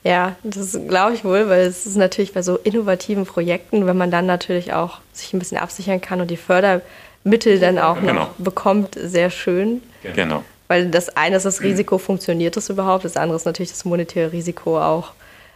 Ja, 0.05 0.35
das 0.43 0.79
glaube 0.89 1.15
ich 1.15 1.25
wohl, 1.25 1.49
weil 1.49 1.61
es 1.61 1.87
ist 1.87 1.97
natürlich 1.97 2.33
bei 2.33 2.43
so 2.43 2.57
innovativen 2.57 3.25
Projekten, 3.25 3.87
wenn 3.87 3.97
man 3.97 4.11
dann 4.11 4.27
natürlich 4.27 4.73
auch 4.73 5.01
sich 5.13 5.33
ein 5.33 5.39
bisschen 5.39 5.59
absichern 5.59 6.01
kann 6.01 6.21
und 6.21 6.31
die 6.31 6.37
Fördermittel 6.37 7.61
dann 7.61 7.79
auch 7.79 8.01
genau. 8.01 8.15
noch 8.15 8.29
bekommt, 8.39 8.97
sehr 9.01 9.31
schön. 9.31 9.81
Genau. 10.15 10.43
Weil 10.67 10.89
das 10.89 11.17
eine 11.17 11.37
ist 11.37 11.45
das 11.45 11.61
Risiko, 11.61 11.99
funktioniert 11.99 12.57
das 12.57 12.69
überhaupt? 12.69 13.05
Das 13.05 13.17
andere 13.17 13.37
ist 13.37 13.45
natürlich 13.45 13.71
das 13.71 13.85
monetäre 13.85 14.33
Risiko 14.33 14.81
auch 14.81 15.13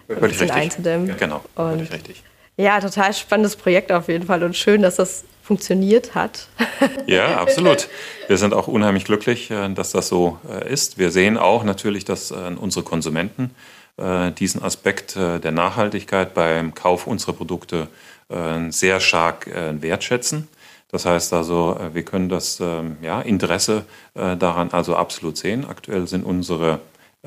ein 0.09 0.21
bisschen 0.21 0.51
einzudämmen. 0.51 1.09
Ja, 1.09 1.15
genau, 1.15 1.41
und 1.57 1.81
richtig. 1.93 2.23
Ja, 2.57 2.81
total 2.81 3.13
spannendes 3.13 3.57
Projekt 3.57 3.93
auf 3.93 4.09
jeden 4.09 4.27
Fall 4.27 4.43
und 4.43 4.57
schön, 4.57 4.81
dass 4.81 4.97
das 4.97 5.25
funktioniert 5.43 6.15
hat. 6.15 6.49
Ja, 7.07 7.37
absolut. 7.37 7.89
Wir 8.27 8.37
sind 8.37 8.53
auch 8.53 8.67
unheimlich 8.67 9.05
glücklich, 9.05 9.51
äh, 9.51 9.69
dass 9.73 9.93
das 9.93 10.09
so 10.09 10.41
äh, 10.51 10.73
ist. 10.73 10.99
Wir 10.99 11.13
sehen 11.13 11.39
auch 11.39 11.63
natürlich, 11.63 12.05
dass 12.05 12.33
äh, 12.33 12.35
unsere 12.59 12.85
Konsumenten 12.85 13.55
diesen 13.99 14.63
Aspekt 14.63 15.17
äh, 15.17 15.41
der 15.41 15.53
Nachhaltigkeit 15.53 16.35
beim 16.35 16.75
Kauf 16.75 17.07
unserer 17.07 17.33
Produkte 17.33 17.89
äh, 18.29 18.71
sehr 18.71 19.01
stark 19.01 19.47
wertschätzen. 19.47 20.49
Das 20.91 21.05
heißt 21.05 21.33
also, 21.33 21.79
wir 21.93 22.05
können 22.05 22.29
das 22.29 22.61
ähm, 22.61 22.97
ja, 23.03 23.21
Interesse 23.21 23.85
daran 24.15 24.71
also 24.71 24.95
absolut 24.95 25.37
sehen. 25.37 25.67
Aktuell 25.69 26.07
sind 26.07 26.25
unsere 26.25 26.81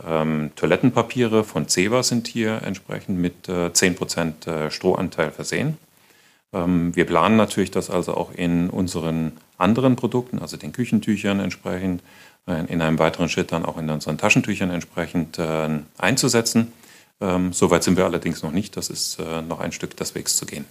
ähm, 0.08 0.52
Toilettenpapiere 0.56 1.44
von 1.44 1.68
Ceva 1.68 2.04
sind 2.04 2.28
hier 2.28 2.62
entsprechend 2.64 3.20
mit 3.20 3.50
äh, 3.50 3.68
10% 3.68 4.70
Strohanteil 4.70 5.32
versehen. 5.32 5.78
Ähm, 6.53 6.96
wir 6.96 7.06
planen 7.06 7.36
natürlich 7.36 7.72
das 7.72 7.89
also 7.89 8.15
auch 8.15 8.32
in 8.34 8.70
unseren 8.70 9.34
anderen 9.58 9.96
Produkten, 9.96 10.39
also 10.39 10.58
den 10.58 10.72
Küchentüchern 10.72 11.39
entsprechend, 11.39 12.01
äh, 12.48 12.65
in 12.72 12.82
einem 12.82 13.00
weiteren 13.00 13.29
Schritt 13.29 13.51
dann 13.51 13.65
auch 13.65 13.77
in 13.77 13.89
unseren 13.89 14.18
Taschentüchern 14.18 14.72
entsprechend 14.72 15.38
äh, 15.38 15.70
einzusetzen. 15.98 16.74
Ähm, 17.22 17.53
Soweit 17.53 17.84
sind 17.84 17.98
wir 17.98 18.06
allerdings 18.06 18.44
noch 18.44 18.51
nicht. 18.51 18.77
Das 18.77 18.89
ist 18.89 19.20
äh, 19.20 19.41
noch 19.41 19.60
ein 19.60 19.72
Stück 19.72 19.96
des 19.98 20.15
Wegs 20.15 20.38
zu 20.38 20.46
gehen. 20.46 20.65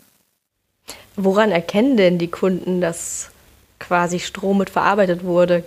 Woran 1.17 1.51
erkennen 1.51 1.97
denn 1.97 2.19
die 2.19 2.29
Kunden, 2.29 2.81
dass 2.81 3.31
quasi 3.79 4.19
Strom 4.19 4.59
mit 4.59 4.71
verarbeitet 4.71 5.25
wurde? 5.25 5.65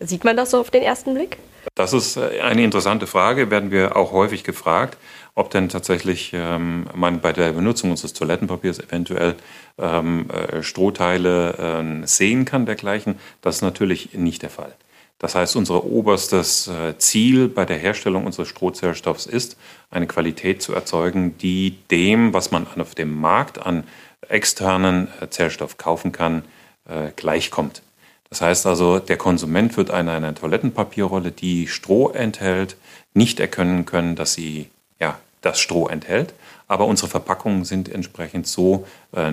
Sieht 0.00 0.24
man 0.24 0.36
das 0.36 0.50
so 0.50 0.60
auf 0.60 0.70
den 0.70 0.82
ersten 0.82 1.14
Blick? 1.14 1.38
Das 1.74 1.92
ist 1.92 2.18
eine 2.18 2.64
interessante 2.64 3.06
Frage, 3.06 3.50
werden 3.50 3.70
wir 3.70 3.96
auch 3.96 4.12
häufig 4.12 4.44
gefragt, 4.44 4.98
ob 5.34 5.50
denn 5.50 5.68
tatsächlich 5.68 6.32
ähm, 6.34 6.86
man 6.94 7.20
bei 7.20 7.32
der 7.32 7.52
Benutzung 7.52 7.90
unseres 7.90 8.12
Toilettenpapiers 8.12 8.80
eventuell 8.80 9.36
ähm, 9.78 10.28
äh, 10.30 10.62
Strohteile 10.62 12.02
äh, 12.02 12.06
sehen 12.06 12.44
kann, 12.44 12.66
dergleichen. 12.66 13.18
Das 13.40 13.56
ist 13.56 13.62
natürlich 13.62 14.14
nicht 14.14 14.42
der 14.42 14.50
Fall. 14.50 14.74
Das 15.18 15.34
heißt, 15.34 15.56
unser 15.56 15.84
oberstes 15.84 16.68
äh, 16.68 16.96
Ziel 16.98 17.48
bei 17.48 17.64
der 17.64 17.76
Herstellung 17.76 18.24
unseres 18.24 18.48
Strohzellstoffs 18.48 19.26
ist, 19.26 19.56
eine 19.90 20.06
Qualität 20.06 20.62
zu 20.62 20.74
erzeugen, 20.74 21.36
die 21.38 21.76
dem, 21.90 22.32
was 22.32 22.52
man 22.52 22.66
auf 22.78 22.94
dem 22.94 23.20
Markt 23.20 23.64
an 23.64 23.84
externen 24.28 25.08
äh, 25.20 25.28
Zellstoff 25.28 25.76
kaufen 25.76 26.12
kann, 26.12 26.44
äh, 26.88 27.10
gleichkommt. 27.16 27.82
Das 28.30 28.40
heißt 28.42 28.66
also, 28.66 28.98
der 28.98 29.16
Konsument 29.16 29.76
wird 29.76 29.90
an 29.90 30.08
einer 30.08 30.34
Toilettenpapierrolle, 30.34 31.32
die 31.32 31.66
Stroh 31.66 32.10
enthält, 32.10 32.76
nicht 33.14 33.40
erkennen 33.40 33.86
können, 33.86 34.16
dass 34.16 34.34
sie 34.34 34.68
ja, 35.00 35.18
das 35.40 35.58
Stroh 35.60 35.88
enthält. 35.88 36.34
Aber 36.66 36.86
unsere 36.86 37.08
Verpackungen 37.08 37.64
sind 37.64 37.88
entsprechend 37.88 38.46
so 38.46 38.86
äh, 39.12 39.30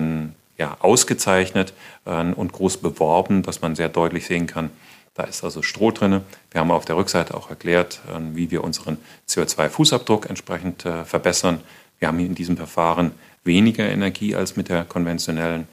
ja, 0.58 0.76
ausgezeichnet 0.80 1.74
äh, 2.06 2.22
und 2.22 2.52
groß 2.52 2.78
beworben, 2.78 3.42
dass 3.42 3.60
man 3.60 3.76
sehr 3.76 3.90
deutlich 3.90 4.26
sehen 4.26 4.46
kann, 4.46 4.70
da 5.16 5.24
ist 5.24 5.42
also 5.42 5.62
Stroh 5.62 5.90
drin. 5.90 6.20
Wir 6.50 6.60
haben 6.60 6.70
auf 6.70 6.84
der 6.84 6.96
Rückseite 6.96 7.34
auch 7.34 7.48
erklärt, 7.48 8.00
ähm, 8.14 8.36
wie 8.36 8.50
wir 8.50 8.62
unseren 8.62 8.98
CO2-Fußabdruck 9.28 10.28
entsprechend 10.28 10.84
äh, 10.84 11.06
verbessern. 11.06 11.60
Wir 11.98 12.08
haben 12.08 12.20
in 12.20 12.34
diesem 12.34 12.58
Verfahren 12.58 13.12
weniger 13.42 13.88
Energie 13.88 14.34
als 14.34 14.56
mit 14.56 14.68
der 14.68 14.84
konventionellen 14.84 15.60
ähm, 15.62 15.66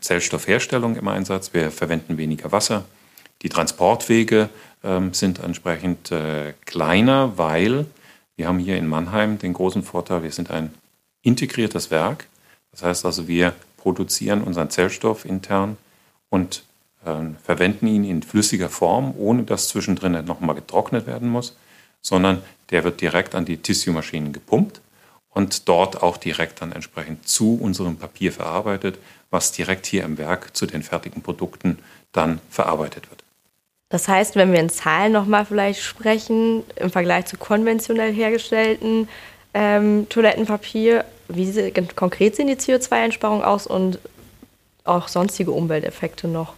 Zellstoffherstellung 0.00 0.96
im 0.96 1.08
Einsatz. 1.08 1.52
Wir 1.52 1.70
verwenden 1.70 2.18
weniger 2.18 2.52
Wasser. 2.52 2.84
Die 3.42 3.48
Transportwege 3.48 4.48
ähm, 4.82 5.14
sind 5.14 5.38
entsprechend 5.38 6.10
äh, 6.10 6.54
kleiner, 6.64 7.36
weil 7.36 7.86
wir 8.36 8.46
haben 8.46 8.58
hier 8.58 8.76
in 8.76 8.86
Mannheim 8.86 9.38
den 9.38 9.52
großen 9.52 9.82
Vorteil, 9.82 10.22
wir 10.22 10.32
sind 10.32 10.50
ein 10.50 10.72
integriertes 11.22 11.90
Werk. 11.90 12.26
Das 12.70 12.82
heißt 12.82 13.04
also, 13.04 13.28
wir 13.28 13.52
produzieren 13.76 14.42
unseren 14.42 14.70
Zellstoff 14.70 15.24
intern 15.24 15.76
und 16.30 16.62
äh, 17.04 17.14
verwenden 17.42 17.86
ihn 17.86 18.04
in 18.04 18.22
flüssiger 18.22 18.68
Form, 18.68 19.14
ohne 19.16 19.44
dass 19.44 19.68
zwischendrin 19.68 20.24
nochmal 20.24 20.54
getrocknet 20.54 21.06
werden 21.06 21.28
muss, 21.28 21.56
sondern 22.00 22.42
der 22.70 22.84
wird 22.84 23.00
direkt 23.00 23.34
an 23.34 23.44
die 23.44 23.56
Tissue-Maschinen 23.56 24.32
gepumpt 24.32 24.80
und 25.30 25.68
dort 25.68 26.02
auch 26.02 26.16
direkt 26.16 26.62
dann 26.62 26.72
entsprechend 26.72 27.28
zu 27.28 27.58
unserem 27.60 27.96
Papier 27.96 28.32
verarbeitet, 28.32 28.98
was 29.30 29.52
direkt 29.52 29.86
hier 29.86 30.04
im 30.04 30.18
Werk 30.18 30.56
zu 30.56 30.66
den 30.66 30.82
fertigen 30.82 31.22
Produkten 31.22 31.78
dann 32.12 32.40
verarbeitet 32.50 33.10
wird. 33.10 33.22
Das 33.90 34.06
heißt, 34.06 34.36
wenn 34.36 34.52
wir 34.52 34.60
in 34.60 34.68
Zahlen 34.68 35.12
nochmal 35.12 35.46
vielleicht 35.46 35.82
sprechen, 35.82 36.62
im 36.76 36.90
Vergleich 36.90 37.26
zu 37.26 37.36
konventionell 37.36 38.12
hergestellten 38.12 39.08
ähm, 39.54 40.06
Toilettenpapier, 40.08 41.04
wie 41.28 41.72
konkret 41.94 42.36
sehen 42.36 42.48
die 42.48 42.56
CO2-Einsparungen 42.56 43.44
aus 43.44 43.66
und 43.66 43.98
auch 44.84 45.08
sonstige 45.08 45.52
Umwelteffekte 45.52 46.28
noch? 46.28 46.54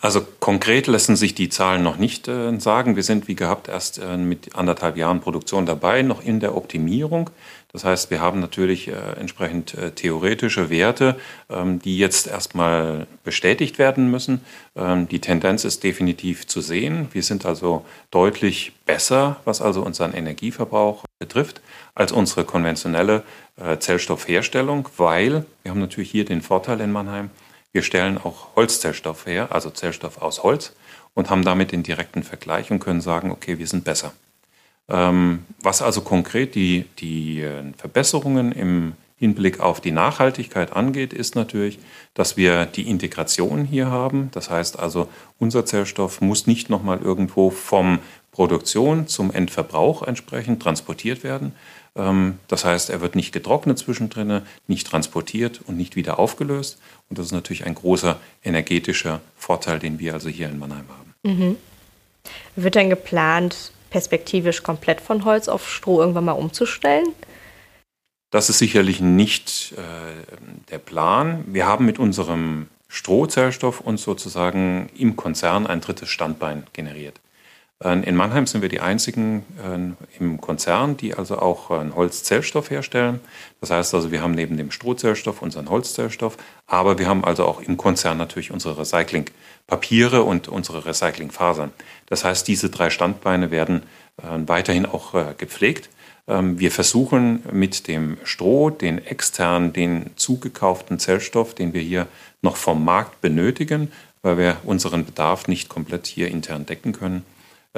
Also 0.00 0.24
konkret 0.38 0.86
lassen 0.86 1.16
sich 1.16 1.34
die 1.34 1.48
Zahlen 1.48 1.82
noch 1.82 1.96
nicht 1.96 2.28
äh, 2.28 2.56
sagen. 2.60 2.94
Wir 2.94 3.02
sind 3.02 3.26
wie 3.26 3.34
gehabt 3.34 3.66
erst 3.66 3.98
äh, 3.98 4.16
mit 4.16 4.54
anderthalb 4.54 4.96
Jahren 4.96 5.20
Produktion 5.20 5.66
dabei, 5.66 6.02
noch 6.02 6.22
in 6.22 6.38
der 6.38 6.56
Optimierung. 6.56 7.30
Das 7.72 7.84
heißt, 7.84 8.10
wir 8.10 8.20
haben 8.20 8.38
natürlich 8.38 8.88
äh, 8.88 8.92
entsprechend 9.18 9.74
äh, 9.74 9.90
theoretische 9.90 10.70
Werte, 10.70 11.18
ähm, 11.50 11.80
die 11.80 11.98
jetzt 11.98 12.28
erstmal 12.28 13.08
bestätigt 13.24 13.78
werden 13.78 14.08
müssen. 14.08 14.40
Ähm, 14.76 15.08
die 15.08 15.20
Tendenz 15.20 15.64
ist 15.64 15.82
definitiv 15.82 16.46
zu 16.46 16.60
sehen. 16.60 17.08
Wir 17.12 17.24
sind 17.24 17.44
also 17.44 17.84
deutlich 18.12 18.72
besser, 18.86 19.36
was 19.44 19.60
also 19.60 19.82
unseren 19.82 20.14
Energieverbrauch 20.14 21.04
betrifft, 21.18 21.60
als 21.96 22.12
unsere 22.12 22.44
konventionelle 22.44 23.24
äh, 23.56 23.78
Zellstoffherstellung, 23.78 24.88
weil 24.96 25.44
wir 25.64 25.72
haben 25.72 25.80
natürlich 25.80 26.10
hier 26.10 26.24
den 26.24 26.40
Vorteil 26.40 26.80
in 26.80 26.92
Mannheim, 26.92 27.30
wir 27.78 27.84
stellen 27.84 28.18
auch 28.18 28.56
Holzzellstoff 28.56 29.26
her, 29.26 29.52
also 29.52 29.70
Zellstoff 29.70 30.20
aus 30.20 30.42
Holz, 30.42 30.72
und 31.14 31.30
haben 31.30 31.44
damit 31.44 31.70
den 31.70 31.84
direkten 31.84 32.24
Vergleich 32.24 32.72
und 32.72 32.80
können 32.80 33.00
sagen, 33.00 33.30
okay, 33.30 33.60
wir 33.60 33.68
sind 33.68 33.84
besser. 33.84 34.10
Ähm, 34.88 35.44
was 35.62 35.80
also 35.80 36.00
konkret 36.00 36.56
die, 36.56 36.86
die 36.98 37.40
äh, 37.40 37.62
Verbesserungen 37.76 38.50
im 38.50 38.94
Hinblick 39.16 39.60
auf 39.60 39.80
die 39.80 39.92
Nachhaltigkeit 39.92 40.72
angeht, 40.72 41.12
ist 41.12 41.36
natürlich, 41.36 41.78
dass 42.14 42.36
wir 42.36 42.66
die 42.66 42.90
Integration 42.90 43.64
hier 43.64 43.86
haben. 43.86 44.30
Das 44.32 44.50
heißt 44.50 44.76
also, 44.76 45.08
unser 45.38 45.64
Zellstoff 45.64 46.20
muss 46.20 46.48
nicht 46.48 46.70
nochmal 46.70 46.98
irgendwo 46.98 47.50
vom 47.50 48.00
Produktion 48.38 49.08
zum 49.08 49.32
Endverbrauch 49.32 50.04
entsprechend 50.04 50.62
transportiert 50.62 51.24
werden, 51.24 51.56
ähm, 51.96 52.38
das 52.46 52.64
heißt, 52.64 52.88
er 52.88 53.00
wird 53.00 53.16
nicht 53.16 53.32
getrocknet 53.32 53.80
zwischendrin, 53.80 54.42
nicht 54.68 54.86
transportiert 54.86 55.60
und 55.66 55.76
nicht 55.76 55.96
wieder 55.96 56.20
aufgelöst. 56.20 56.78
Und 57.10 57.18
das 57.18 57.26
ist 57.26 57.32
natürlich 57.32 57.66
ein 57.66 57.74
großer 57.74 58.20
energetischer 58.44 59.20
Vorteil, 59.36 59.80
den 59.80 59.98
wir 59.98 60.14
also 60.14 60.28
hier 60.28 60.48
in 60.48 60.60
Mannheim 60.60 60.84
haben. 60.88 61.14
Mhm. 61.24 61.56
Wird 62.54 62.76
denn 62.76 62.90
geplant, 62.90 63.72
perspektivisch 63.90 64.62
komplett 64.62 65.00
von 65.00 65.24
Holz 65.24 65.48
auf 65.48 65.68
Stroh 65.68 65.98
irgendwann 65.98 66.26
mal 66.26 66.32
umzustellen? 66.32 67.08
Das 68.30 68.48
ist 68.50 68.58
sicherlich 68.58 69.00
nicht 69.00 69.72
äh, 69.72 69.80
der 70.70 70.78
Plan. 70.78 71.42
Wir 71.48 71.66
haben 71.66 71.86
mit 71.86 71.98
unserem 71.98 72.68
Strohzellstoff 72.86 73.80
uns 73.80 74.04
sozusagen 74.04 74.90
im 74.96 75.16
Konzern 75.16 75.66
ein 75.66 75.80
drittes 75.80 76.08
Standbein 76.08 76.68
generiert. 76.72 77.18
Ähm, 77.82 78.02
in 78.02 78.16
Mannheim 78.16 78.46
sind 78.46 78.62
wir 78.62 78.68
die 78.68 78.80
einzigen 78.80 79.44
äh, 79.62 80.18
im 80.18 80.40
Konzern, 80.40 80.96
die 80.96 81.14
also 81.14 81.38
auch 81.38 81.70
einen 81.70 81.94
Holzzellstoff 81.94 82.70
herstellen. 82.70 83.20
Das 83.60 83.70
heißt 83.70 83.94
also, 83.94 84.10
wir 84.10 84.22
haben 84.22 84.32
neben 84.32 84.56
dem 84.56 84.70
Strohzellstoff 84.70 85.42
unseren 85.42 85.70
Holzzellstoff, 85.70 86.36
aber 86.66 86.98
wir 86.98 87.06
haben 87.06 87.24
also 87.24 87.44
auch 87.44 87.60
im 87.60 87.76
Konzern 87.76 88.18
natürlich 88.18 88.50
unsere 88.50 88.78
Recyclingpapiere 88.78 90.22
und 90.22 90.48
unsere 90.48 90.84
Recyclingfasern. 90.84 91.72
Das 92.06 92.24
heißt, 92.24 92.48
diese 92.48 92.70
drei 92.70 92.90
Standbeine 92.90 93.50
werden 93.50 93.82
weiterhin 94.16 94.86
auch 94.86 95.14
äh, 95.14 95.34
gepflegt. 95.36 95.88
Ähm, 96.26 96.58
wir 96.58 96.70
versuchen 96.70 97.42
mit 97.52 97.88
dem 97.88 98.18
Stroh, 98.24 98.70
den 98.70 99.04
extern, 99.04 99.72
den 99.72 100.10
zugekauften 100.16 100.98
Zellstoff, 100.98 101.54
den 101.54 101.72
wir 101.72 101.80
hier 101.80 102.06
noch 102.42 102.56
vom 102.56 102.84
Markt 102.84 103.20
benötigen, 103.20 103.90
weil 104.22 104.36
wir 104.38 104.56
unseren 104.64 105.04
Bedarf 105.04 105.48
nicht 105.48 105.68
komplett 105.68 106.06
hier 106.06 106.28
intern 106.28 106.66
decken 106.66 106.92
können, 106.92 107.24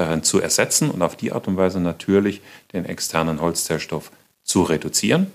äh, 0.00 0.22
zu 0.22 0.40
ersetzen 0.40 0.90
und 0.90 1.02
auf 1.02 1.16
die 1.16 1.32
Art 1.32 1.46
und 1.46 1.56
Weise 1.56 1.80
natürlich 1.80 2.40
den 2.72 2.84
externen 2.84 3.40
Holzzellstoff 3.40 4.10
zu 4.42 4.62
reduzieren. 4.62 5.30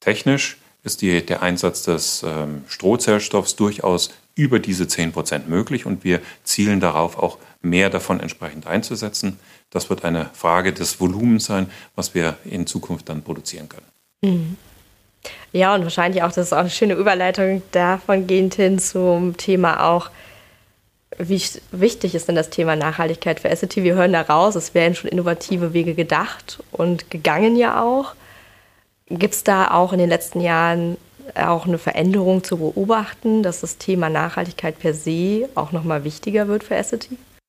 Technisch 0.00 0.58
ist 0.82 1.00
die, 1.00 1.24
der 1.24 1.42
Einsatz 1.42 1.82
des 1.82 2.22
ähm, 2.22 2.64
Strohzellstoffs 2.68 3.56
durchaus 3.56 4.10
über 4.34 4.58
diese 4.58 4.84
10% 4.84 5.46
möglich 5.46 5.86
und 5.86 6.04
wir 6.04 6.20
zielen 6.42 6.80
darauf 6.80 7.18
auch 7.18 7.38
mehr 7.62 7.88
davon 7.88 8.20
entsprechend 8.20 8.66
einzusetzen. 8.66 9.38
Das 9.70 9.88
wird 9.88 10.04
eine 10.04 10.28
Frage 10.34 10.72
des 10.72 11.00
Volumens 11.00 11.46
sein, 11.46 11.70
was 11.94 12.14
wir 12.14 12.36
in 12.44 12.66
Zukunft 12.66 13.08
dann 13.08 13.22
produzieren 13.22 13.68
können. 13.68 13.86
Mhm. 14.22 14.56
Ja, 15.52 15.74
und 15.74 15.84
wahrscheinlich 15.84 16.22
auch, 16.22 16.32
das 16.32 16.48
ist 16.48 16.52
auch 16.52 16.58
eine 16.58 16.70
schöne 16.70 16.94
Überleitung 16.94 17.62
davon 17.72 18.26
gehend 18.26 18.54
hin 18.54 18.78
zum 18.78 19.36
Thema 19.38 19.88
auch 19.88 20.10
wie 21.18 21.40
wichtig 21.72 22.14
ist 22.14 22.28
denn 22.28 22.34
das 22.34 22.50
Thema 22.50 22.76
Nachhaltigkeit 22.76 23.40
für 23.40 23.54
SAT? 23.54 23.76
Wir 23.76 23.94
hören 23.94 24.12
da 24.12 24.22
raus, 24.22 24.54
es 24.54 24.74
werden 24.74 24.94
schon 24.94 25.10
innovative 25.10 25.72
Wege 25.72 25.94
gedacht 25.94 26.62
und 26.72 27.10
gegangen 27.10 27.56
ja 27.56 27.82
auch. 27.82 28.14
Gibt 29.08 29.34
es 29.34 29.44
da 29.44 29.70
auch 29.70 29.92
in 29.92 29.98
den 29.98 30.08
letzten 30.08 30.40
Jahren 30.40 30.96
auch 31.34 31.66
eine 31.66 31.78
Veränderung 31.78 32.44
zu 32.44 32.58
beobachten, 32.58 33.42
dass 33.42 33.60
das 33.60 33.78
Thema 33.78 34.10
Nachhaltigkeit 34.10 34.78
per 34.78 34.94
se 34.94 35.48
auch 35.54 35.72
nochmal 35.72 36.04
wichtiger 36.04 36.48
wird 36.48 36.64
für 36.64 36.82
SAT? 36.82 37.08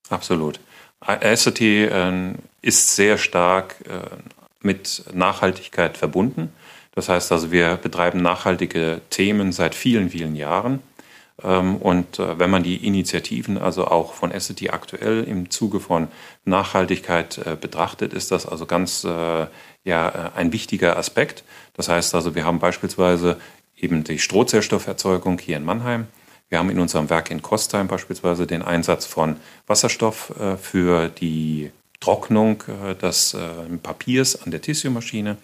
Absolut. 0.10 0.60
SAT 1.06 1.62
äh, 1.62 2.34
ist 2.62 2.96
sehr 2.96 3.18
stark 3.18 3.76
äh, 3.88 4.16
mit 4.62 5.04
Nachhaltigkeit 5.14 5.98
verbunden. 5.98 6.52
Das 6.96 7.10
heißt 7.10 7.32
also, 7.32 7.52
wir 7.52 7.76
betreiben 7.76 8.22
nachhaltige 8.22 9.02
Themen 9.10 9.52
seit 9.52 9.76
vielen, 9.76 10.10
vielen 10.10 10.36
Jahren. 10.36 10.82
Ähm, 11.46 11.78
und 11.78 12.20
äh, 12.20 12.40
wenn 12.40 12.50
man 12.50 12.64
die 12.64 12.86
Initiativen 12.86 13.58
also 13.58 13.86
auch 13.86 14.14
von 14.14 14.32
Essity 14.32 14.70
aktuell 14.70 15.24
im 15.24 15.50
Zuge 15.50 15.80
von 15.80 16.08
Nachhaltigkeit 16.44 17.38
äh, 17.38 17.56
betrachtet, 17.60 18.14
ist 18.14 18.32
das 18.32 18.46
also 18.48 18.66
ganz 18.66 19.04
äh, 19.04 19.46
ja, 19.84 20.32
ein 20.36 20.52
wichtiger 20.52 20.98
Aspekt. 20.98 21.44
Das 21.74 21.88
heißt 21.88 22.16
also, 22.16 22.34
wir 22.34 22.46
haben 22.46 22.60
beispielsweise 22.60 23.38
eben 23.78 24.04
die 24.04 24.18
Strohzellstofferzeugung 24.18 25.38
hier 25.38 25.58
in 25.58 25.64
Mannheim. 25.64 26.08
Wir 26.50 26.58
haben 26.58 26.72
in 26.72 26.80
unserem 26.80 27.10
Werk 27.10 27.30
in 27.30 27.42
Kostheim 27.42 27.88
beispielsweise 27.88 28.48
den 28.48 28.64
Einsatz 28.64 29.06
von 29.06 29.36
Wasserstoff 29.68 30.32
für 30.62 31.10
die 31.10 31.72
Trocknung 32.00 32.64
des 33.02 33.36
Papiers 33.84 34.42
an 34.42 34.52
der 34.52 34.62
Tissue-Maschine. 34.62 35.38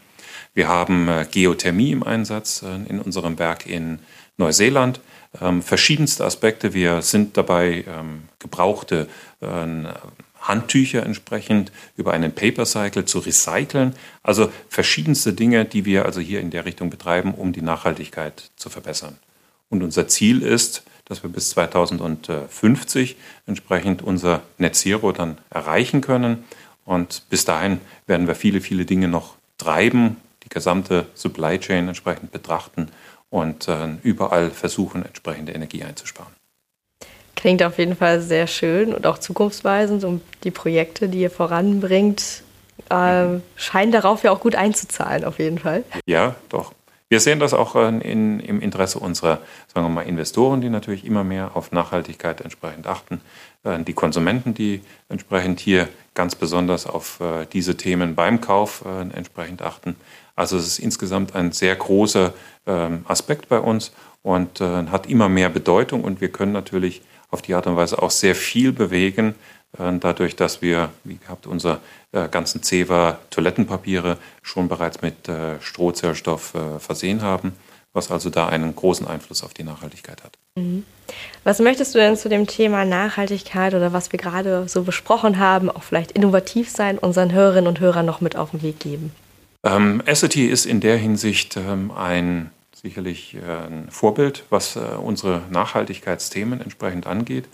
Wir 0.53 0.67
haben 0.67 1.09
Geothermie 1.31 1.91
im 1.91 2.03
Einsatz 2.03 2.63
in 2.87 3.01
unserem 3.01 3.39
Werk 3.39 3.65
in 3.65 3.99
Neuseeland 4.37 5.01
ähm, 5.39 5.61
verschiedenste 5.61 6.25
Aspekte. 6.25 6.73
Wir 6.73 7.01
sind 7.01 7.37
dabei, 7.37 7.85
ähm, 7.87 8.23
gebrauchte 8.39 9.07
äh, 9.39 9.45
Handtücher 10.41 11.03
entsprechend 11.03 11.71
über 11.95 12.13
einen 12.13 12.33
Paper 12.33 12.65
Cycle 12.65 13.05
zu 13.05 13.19
recyceln. 13.19 13.93
Also 14.23 14.51
verschiedenste 14.69 15.33
Dinge, 15.33 15.65
die 15.65 15.85
wir 15.85 16.05
also 16.05 16.19
hier 16.19 16.39
in 16.41 16.49
der 16.49 16.65
Richtung 16.65 16.89
betreiben, 16.89 17.33
um 17.33 17.53
die 17.53 17.61
Nachhaltigkeit 17.61 18.49
zu 18.55 18.69
verbessern. 18.69 19.17
Und 19.69 19.83
unser 19.83 20.07
Ziel 20.07 20.41
ist, 20.41 20.83
dass 21.05 21.23
wir 21.23 21.29
bis 21.29 21.49
2050 21.51 23.15
entsprechend 23.45 24.01
unser 24.01 24.41
Net 24.57 24.75
Zero 24.75 25.11
dann 25.11 25.37
erreichen 25.49 26.01
können. 26.01 26.43
Und 26.85 27.23
bis 27.29 27.45
dahin 27.45 27.79
werden 28.07 28.27
wir 28.27 28.35
viele, 28.35 28.61
viele 28.61 28.85
Dinge 28.85 29.07
noch 29.07 29.35
treiben, 29.57 30.17
die 30.43 30.49
gesamte 30.49 31.05
Supply 31.13 31.59
Chain 31.59 31.87
entsprechend 31.87 32.31
betrachten 32.31 32.87
und 33.31 33.67
äh, 33.67 33.87
überall 34.03 34.51
versuchen, 34.51 35.03
entsprechende 35.03 35.53
Energie 35.53 35.83
einzusparen. 35.83 36.33
Klingt 37.35 37.63
auf 37.63 37.79
jeden 37.79 37.95
Fall 37.95 38.21
sehr 38.21 38.45
schön 38.45 38.93
und 38.93 39.07
auch 39.07 39.17
zukunftsweisend 39.17 40.03
und 40.03 40.21
die 40.43 40.51
Projekte, 40.51 41.09
die 41.09 41.21
ihr 41.21 41.31
voranbringt, 41.31 42.43
äh, 42.91 43.25
mhm. 43.25 43.41
scheinen 43.55 43.91
darauf 43.91 44.23
ja 44.23 44.31
auch 44.31 44.41
gut 44.41 44.53
einzuzahlen, 44.55 45.23
auf 45.23 45.39
jeden 45.39 45.57
Fall. 45.57 45.83
Ja, 46.05 46.35
doch. 46.49 46.73
Wir 47.09 47.19
sehen 47.19 47.39
das 47.39 47.53
auch 47.53 47.75
äh, 47.75 47.87
in, 47.87 48.41
im 48.41 48.61
Interesse 48.61 48.99
unserer, 48.99 49.39
sagen 49.73 49.87
wir 49.87 49.89
mal, 49.89 50.01
Investoren, 50.03 50.61
die 50.61 50.69
natürlich 50.69 51.05
immer 51.05 51.23
mehr 51.23 51.51
auf 51.55 51.71
Nachhaltigkeit 51.71 52.41
entsprechend 52.41 52.85
achten, 52.85 53.21
äh, 53.63 53.79
die 53.79 53.93
Konsumenten, 53.93 54.53
die 54.53 54.81
entsprechend 55.09 55.61
hier 55.61 55.87
ganz 56.13 56.35
besonders 56.35 56.85
auf 56.85 57.21
diese 57.53 57.77
Themen 57.77 58.15
beim 58.15 58.41
Kauf 58.41 58.83
entsprechend 59.13 59.61
achten. 59.61 59.95
Also 60.35 60.57
es 60.57 60.67
ist 60.67 60.79
insgesamt 60.79 61.35
ein 61.35 61.51
sehr 61.51 61.75
großer 61.75 62.33
ähm, 62.65 63.05
Aspekt 63.07 63.49
bei 63.49 63.59
uns 63.59 63.91
und 64.21 64.61
äh, 64.61 64.87
hat 64.87 65.07
immer 65.07 65.29
mehr 65.29 65.49
Bedeutung 65.49 66.03
und 66.03 66.21
wir 66.21 66.29
können 66.29 66.51
natürlich 66.51 67.01
auf 67.29 67.41
die 67.41 67.53
Art 67.53 67.67
und 67.67 67.75
Weise 67.75 68.01
auch 68.01 68.11
sehr 68.11 68.35
viel 68.35 68.71
bewegen, 68.71 69.35
äh, 69.77 69.91
dadurch, 69.99 70.35
dass 70.35 70.61
wir, 70.61 70.89
wie 71.03 71.17
gehabt, 71.17 71.47
unsere 71.47 71.79
äh, 72.11 72.27
ganzen 72.29 72.61
Ceva 72.63 73.19
Toilettenpapiere 73.29 74.17
schon 74.41 74.67
bereits 74.67 75.01
mit 75.01 75.29
Strohzellstoff 75.61 76.53
versehen 76.79 77.21
haben, 77.21 77.53
was 77.93 78.11
also 78.11 78.29
da 78.29 78.47
einen 78.47 78.75
großen 78.75 79.07
Einfluss 79.07 79.43
auf 79.43 79.53
die 79.53 79.63
Nachhaltigkeit 79.63 80.23
hat. 80.23 80.37
Mhm. 80.55 80.83
Was 81.43 81.59
möchtest 81.59 81.93
du 81.95 81.99
denn 81.99 82.15
zu 82.15 82.29
dem 82.29 82.47
Thema 82.47 82.85
Nachhaltigkeit 82.85 83.73
oder 83.73 83.93
was 83.93 84.11
wir 84.11 84.19
gerade 84.19 84.67
so 84.67 84.83
besprochen 84.83 85.39
haben, 85.39 85.69
auch 85.69 85.83
vielleicht 85.83 86.11
innovativ 86.11 86.69
sein, 86.69 86.97
unseren 86.97 87.31
Hörerinnen 87.31 87.67
und 87.67 87.79
Hörern 87.79 88.05
noch 88.05 88.21
mit 88.21 88.35
auf 88.35 88.51
den 88.51 88.61
Weg 88.61 88.79
geben? 88.79 89.13
Ähm, 89.63 90.01
Essity 90.05 90.47
ist 90.47 90.65
in 90.65 90.79
der 90.79 90.97
Hinsicht 90.97 91.55
ähm, 91.55 91.91
ein 91.91 92.51
sicherlich 92.73 93.35
äh, 93.35 93.67
ein 93.67 93.91
Vorbild, 93.91 94.43
was 94.49 94.75
äh, 94.75 94.79
unsere 94.79 95.43
Nachhaltigkeitsthemen 95.51 96.61
entsprechend 96.61 97.05
angeht. 97.05 97.45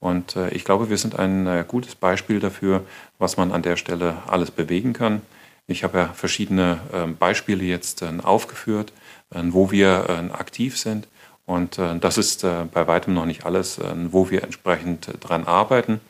Und 0.00 0.34
äh, 0.34 0.48
ich 0.50 0.64
glaube, 0.64 0.90
wir 0.90 0.98
sind 0.98 1.16
ein 1.18 1.64
gutes 1.68 1.94
Beispiel 1.94 2.40
dafür, 2.40 2.84
was 3.18 3.36
man 3.36 3.52
an 3.52 3.62
der 3.62 3.76
Stelle 3.76 4.16
alles 4.26 4.50
bewegen 4.50 4.92
kann. 4.92 5.22
Ich 5.68 5.84
habe 5.84 5.98
ja 5.98 6.06
verschiedene 6.08 6.80
ähm, 6.92 7.16
Beispiele 7.16 7.62
jetzt 7.62 8.02
aufgeführt, 8.02 8.92
wo 9.30 9.70
wir 9.70 10.30
aktiv 10.32 10.76
sind. 10.76 11.08
Und 11.46 11.78
das 11.78 12.18
ist 12.18 12.42
bei 12.42 12.86
weitem 12.86 13.14
noch 13.14 13.24
nicht 13.24 13.46
alles, 13.46 13.80
wo 14.10 14.28
wir 14.28 14.42
entsprechend 14.42 15.08
dran 15.20 15.46
arbeiten. 15.46 16.00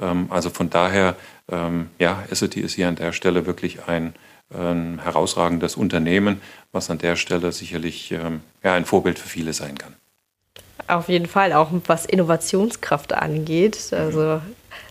Ähm, 0.00 0.26
also 0.30 0.50
von 0.50 0.70
daher, 0.70 1.16
ähm, 1.50 1.90
ja, 1.98 2.24
Essity 2.30 2.60
ist 2.60 2.74
hier 2.74 2.88
an 2.88 2.96
der 2.96 3.12
Stelle 3.12 3.46
wirklich 3.46 3.86
ein 3.86 4.14
ein 4.52 5.00
herausragendes 5.02 5.76
Unternehmen, 5.76 6.40
was 6.72 6.90
an 6.90 6.98
der 6.98 7.16
Stelle 7.16 7.52
sicherlich 7.52 8.12
ähm, 8.12 8.40
ja, 8.62 8.74
ein 8.74 8.84
Vorbild 8.84 9.18
für 9.18 9.28
viele 9.28 9.52
sein 9.52 9.78
kann. 9.78 9.94
Auf 10.88 11.08
jeden 11.08 11.26
Fall, 11.26 11.52
auch 11.52 11.70
was 11.86 12.04
Innovationskraft 12.04 13.12
angeht. 13.12 13.92
Also 13.92 14.40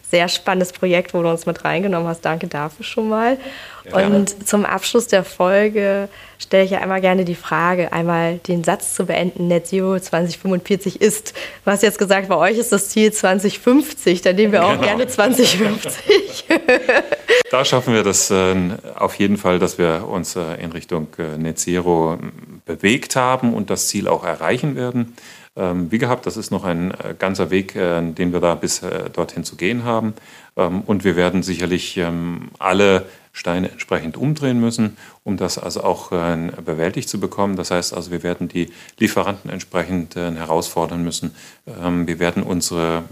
sehr 0.09 0.27
spannendes 0.27 0.73
Projekt, 0.73 1.13
wo 1.13 1.21
du 1.21 1.29
uns 1.29 1.45
mit 1.45 1.63
reingenommen 1.63 2.07
hast. 2.07 2.21
Danke 2.21 2.47
dafür 2.47 2.83
schon 2.83 3.09
mal. 3.09 3.37
Ja. 3.85 4.07
Und 4.07 4.47
zum 4.47 4.65
Abschluss 4.65 5.07
der 5.07 5.23
Folge 5.23 6.09
stelle 6.37 6.63
ich 6.63 6.71
ja 6.71 6.79
einmal 6.79 7.01
gerne 7.01 7.25
die 7.25 7.35
Frage, 7.35 7.91
einmal 7.91 8.37
den 8.39 8.63
Satz 8.63 8.95
zu 8.95 9.05
beenden, 9.05 9.47
Net 9.47 9.67
Zero 9.67 9.99
2045 9.99 11.01
ist. 11.01 11.33
Du 11.65 11.71
hast 11.71 11.83
jetzt 11.83 11.99
gesagt, 11.99 12.29
bei 12.29 12.35
euch 12.35 12.57
ist 12.57 12.71
das 12.71 12.89
Ziel 12.89 13.11
2050, 13.11 14.21
dann 14.21 14.35
nehmen 14.35 14.53
wir 14.53 14.65
auch 14.65 14.71
genau. 14.71 14.83
gerne 14.83 15.07
2050. 15.07 16.45
da 17.51 17.65
schaffen 17.65 17.93
wir 17.93 18.03
das 18.03 18.31
äh, 18.31 18.55
auf 18.95 19.15
jeden 19.15 19.37
Fall, 19.37 19.59
dass 19.59 19.77
wir 19.77 20.07
uns 20.07 20.35
äh, 20.35 20.55
in 20.61 20.71
Richtung 20.71 21.07
äh, 21.17 21.37
Net 21.37 21.59
Zero 21.59 22.17
bewegt 22.65 23.15
haben 23.15 23.53
und 23.53 23.69
das 23.69 23.87
Ziel 23.87 24.07
auch 24.07 24.23
erreichen 24.23 24.75
werden. 24.75 25.15
Ähm, 25.59 25.91
wie 25.91 25.97
gehabt, 25.97 26.25
das 26.25 26.37
ist 26.37 26.51
noch 26.51 26.63
ein 26.63 26.91
äh, 26.91 27.13
ganzer 27.19 27.49
Weg, 27.49 27.75
äh, 27.75 28.01
den 28.01 28.31
wir 28.31 28.39
da 28.39 28.55
bis 28.55 28.81
äh, 28.81 29.09
dorthin 29.09 29.43
zu 29.43 29.57
gehen 29.57 29.83
haben. 29.83 30.13
Ähm, 30.55 30.81
und 30.85 31.03
wir 31.03 31.17
werden 31.17 31.43
sicherlich 31.43 31.97
ähm, 31.97 32.49
alle 32.59 33.05
Steine 33.31 33.71
entsprechend 33.71 34.17
umdrehen 34.17 34.59
müssen, 34.59 34.97
um 35.23 35.37
das 35.37 35.57
also 35.57 35.83
auch 35.83 36.09
bewältigt 36.09 37.09
zu 37.09 37.19
bekommen. 37.19 37.55
Das 37.55 37.71
heißt 37.71 37.93
also, 37.93 38.11
wir 38.11 38.23
werden 38.23 38.47
die 38.47 38.71
Lieferanten 38.97 39.49
entsprechend 39.49 40.15
herausfordern 40.15 41.03
müssen. 41.03 41.35
Wir 41.65 42.19
werden 42.19 42.43
unsere 42.43 43.03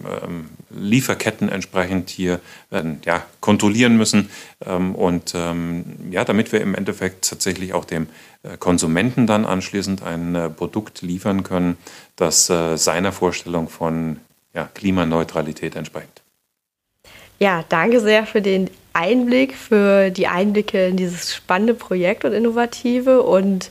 Lieferketten 0.70 1.50
entsprechend 1.50 2.10
hier 2.10 2.40
ja, 3.06 3.24
kontrollieren 3.40 3.96
müssen. 3.98 4.30
Und 4.66 5.34
ja, 6.12 6.26
damit 6.26 6.52
wir 6.52 6.62
im 6.62 6.76
Endeffekt 6.76 7.30
tatsächlich 7.30 7.74
auch 7.74 7.86
dem 7.86 8.08
Konsumenten 8.60 9.28
dann 9.28 9.46
anschließend 9.46 10.04
ein 10.04 10.54
Produkt 10.56 11.02
liefern 11.02 11.44
können, 11.44 11.78
das 12.16 12.48
seiner 12.48 13.12
Vorstellung 13.12 13.70
von 13.70 14.20
ja, 14.54 14.68
Klimaneutralität 14.74 15.76
entspricht. 15.76 16.17
Ja, 17.40 17.64
danke 17.70 18.00
sehr 18.00 18.26
für 18.26 18.42
den 18.42 18.70
Einblick, 18.94 19.56
für 19.56 20.10
die 20.10 20.28
Einblicke 20.28 20.88
in 20.88 20.98
dieses 20.98 21.36
spannende 21.36 21.74
Projekt 21.74 22.26
und 22.26 22.34
Innovative 22.34 23.22
und 23.22 23.70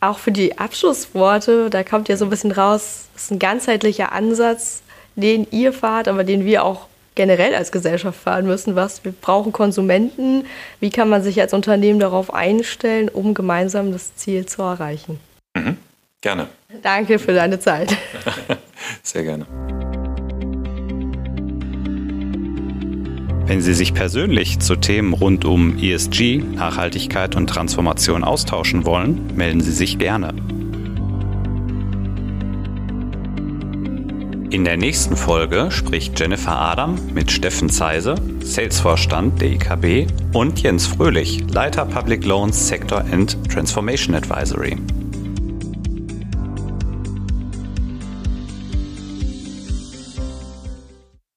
auch 0.00 0.18
für 0.18 0.32
die 0.32 0.58
Abschlussworte. 0.58 1.70
Da 1.70 1.82
kommt 1.82 2.08
ja 2.08 2.16
so 2.16 2.26
ein 2.26 2.30
bisschen 2.30 2.52
raus, 2.52 3.06
es 3.16 3.24
ist 3.24 3.30
ein 3.30 3.38
ganzheitlicher 3.38 4.12
Ansatz, 4.12 4.82
den 5.14 5.46
ihr 5.50 5.72
fahrt, 5.72 6.08
aber 6.08 6.24
den 6.24 6.44
wir 6.44 6.64
auch 6.64 6.88
generell 7.14 7.54
als 7.54 7.72
Gesellschaft 7.72 8.20
fahren 8.20 8.46
müssen. 8.46 8.76
Was 8.76 9.04
wir 9.04 9.12
brauchen 9.12 9.50
Konsumenten. 9.50 10.44
Wie 10.80 10.90
kann 10.90 11.08
man 11.08 11.22
sich 11.22 11.40
als 11.40 11.54
Unternehmen 11.54 11.98
darauf 11.98 12.32
einstellen, 12.34 13.08
um 13.08 13.32
gemeinsam 13.32 13.90
das 13.90 14.14
Ziel 14.16 14.46
zu 14.46 14.62
erreichen? 14.62 15.18
Mhm. 15.56 15.78
Gerne. 16.20 16.48
Danke 16.82 17.18
für 17.18 17.32
deine 17.32 17.58
Zeit. 17.58 17.96
Sehr 19.02 19.22
gerne. 19.22 19.46
Wenn 23.46 23.60
Sie 23.62 23.74
sich 23.74 23.94
persönlich 23.94 24.58
zu 24.58 24.74
Themen 24.74 25.12
rund 25.12 25.44
um 25.44 25.78
ESG, 25.78 26.38
Nachhaltigkeit 26.38 27.36
und 27.36 27.46
Transformation 27.46 28.24
austauschen 28.24 28.84
wollen, 28.84 29.36
melden 29.36 29.60
Sie 29.60 29.70
sich 29.70 29.98
gerne. 29.98 30.34
In 34.50 34.64
der 34.64 34.76
nächsten 34.76 35.16
Folge 35.16 35.70
spricht 35.70 36.18
Jennifer 36.18 36.58
Adam 36.58 36.98
mit 37.14 37.30
Steffen 37.30 37.70
Zeise, 37.70 38.16
Salesvorstand 38.40 39.40
der 39.40 39.52
IKB, 39.52 40.10
und 40.32 40.60
Jens 40.62 40.88
Fröhlich, 40.88 41.44
Leiter 41.48 41.84
Public 41.84 42.24
Loans 42.24 42.66
Sector 42.66 43.04
and 43.12 43.36
Transformation 43.48 44.16
Advisory. 44.16 44.76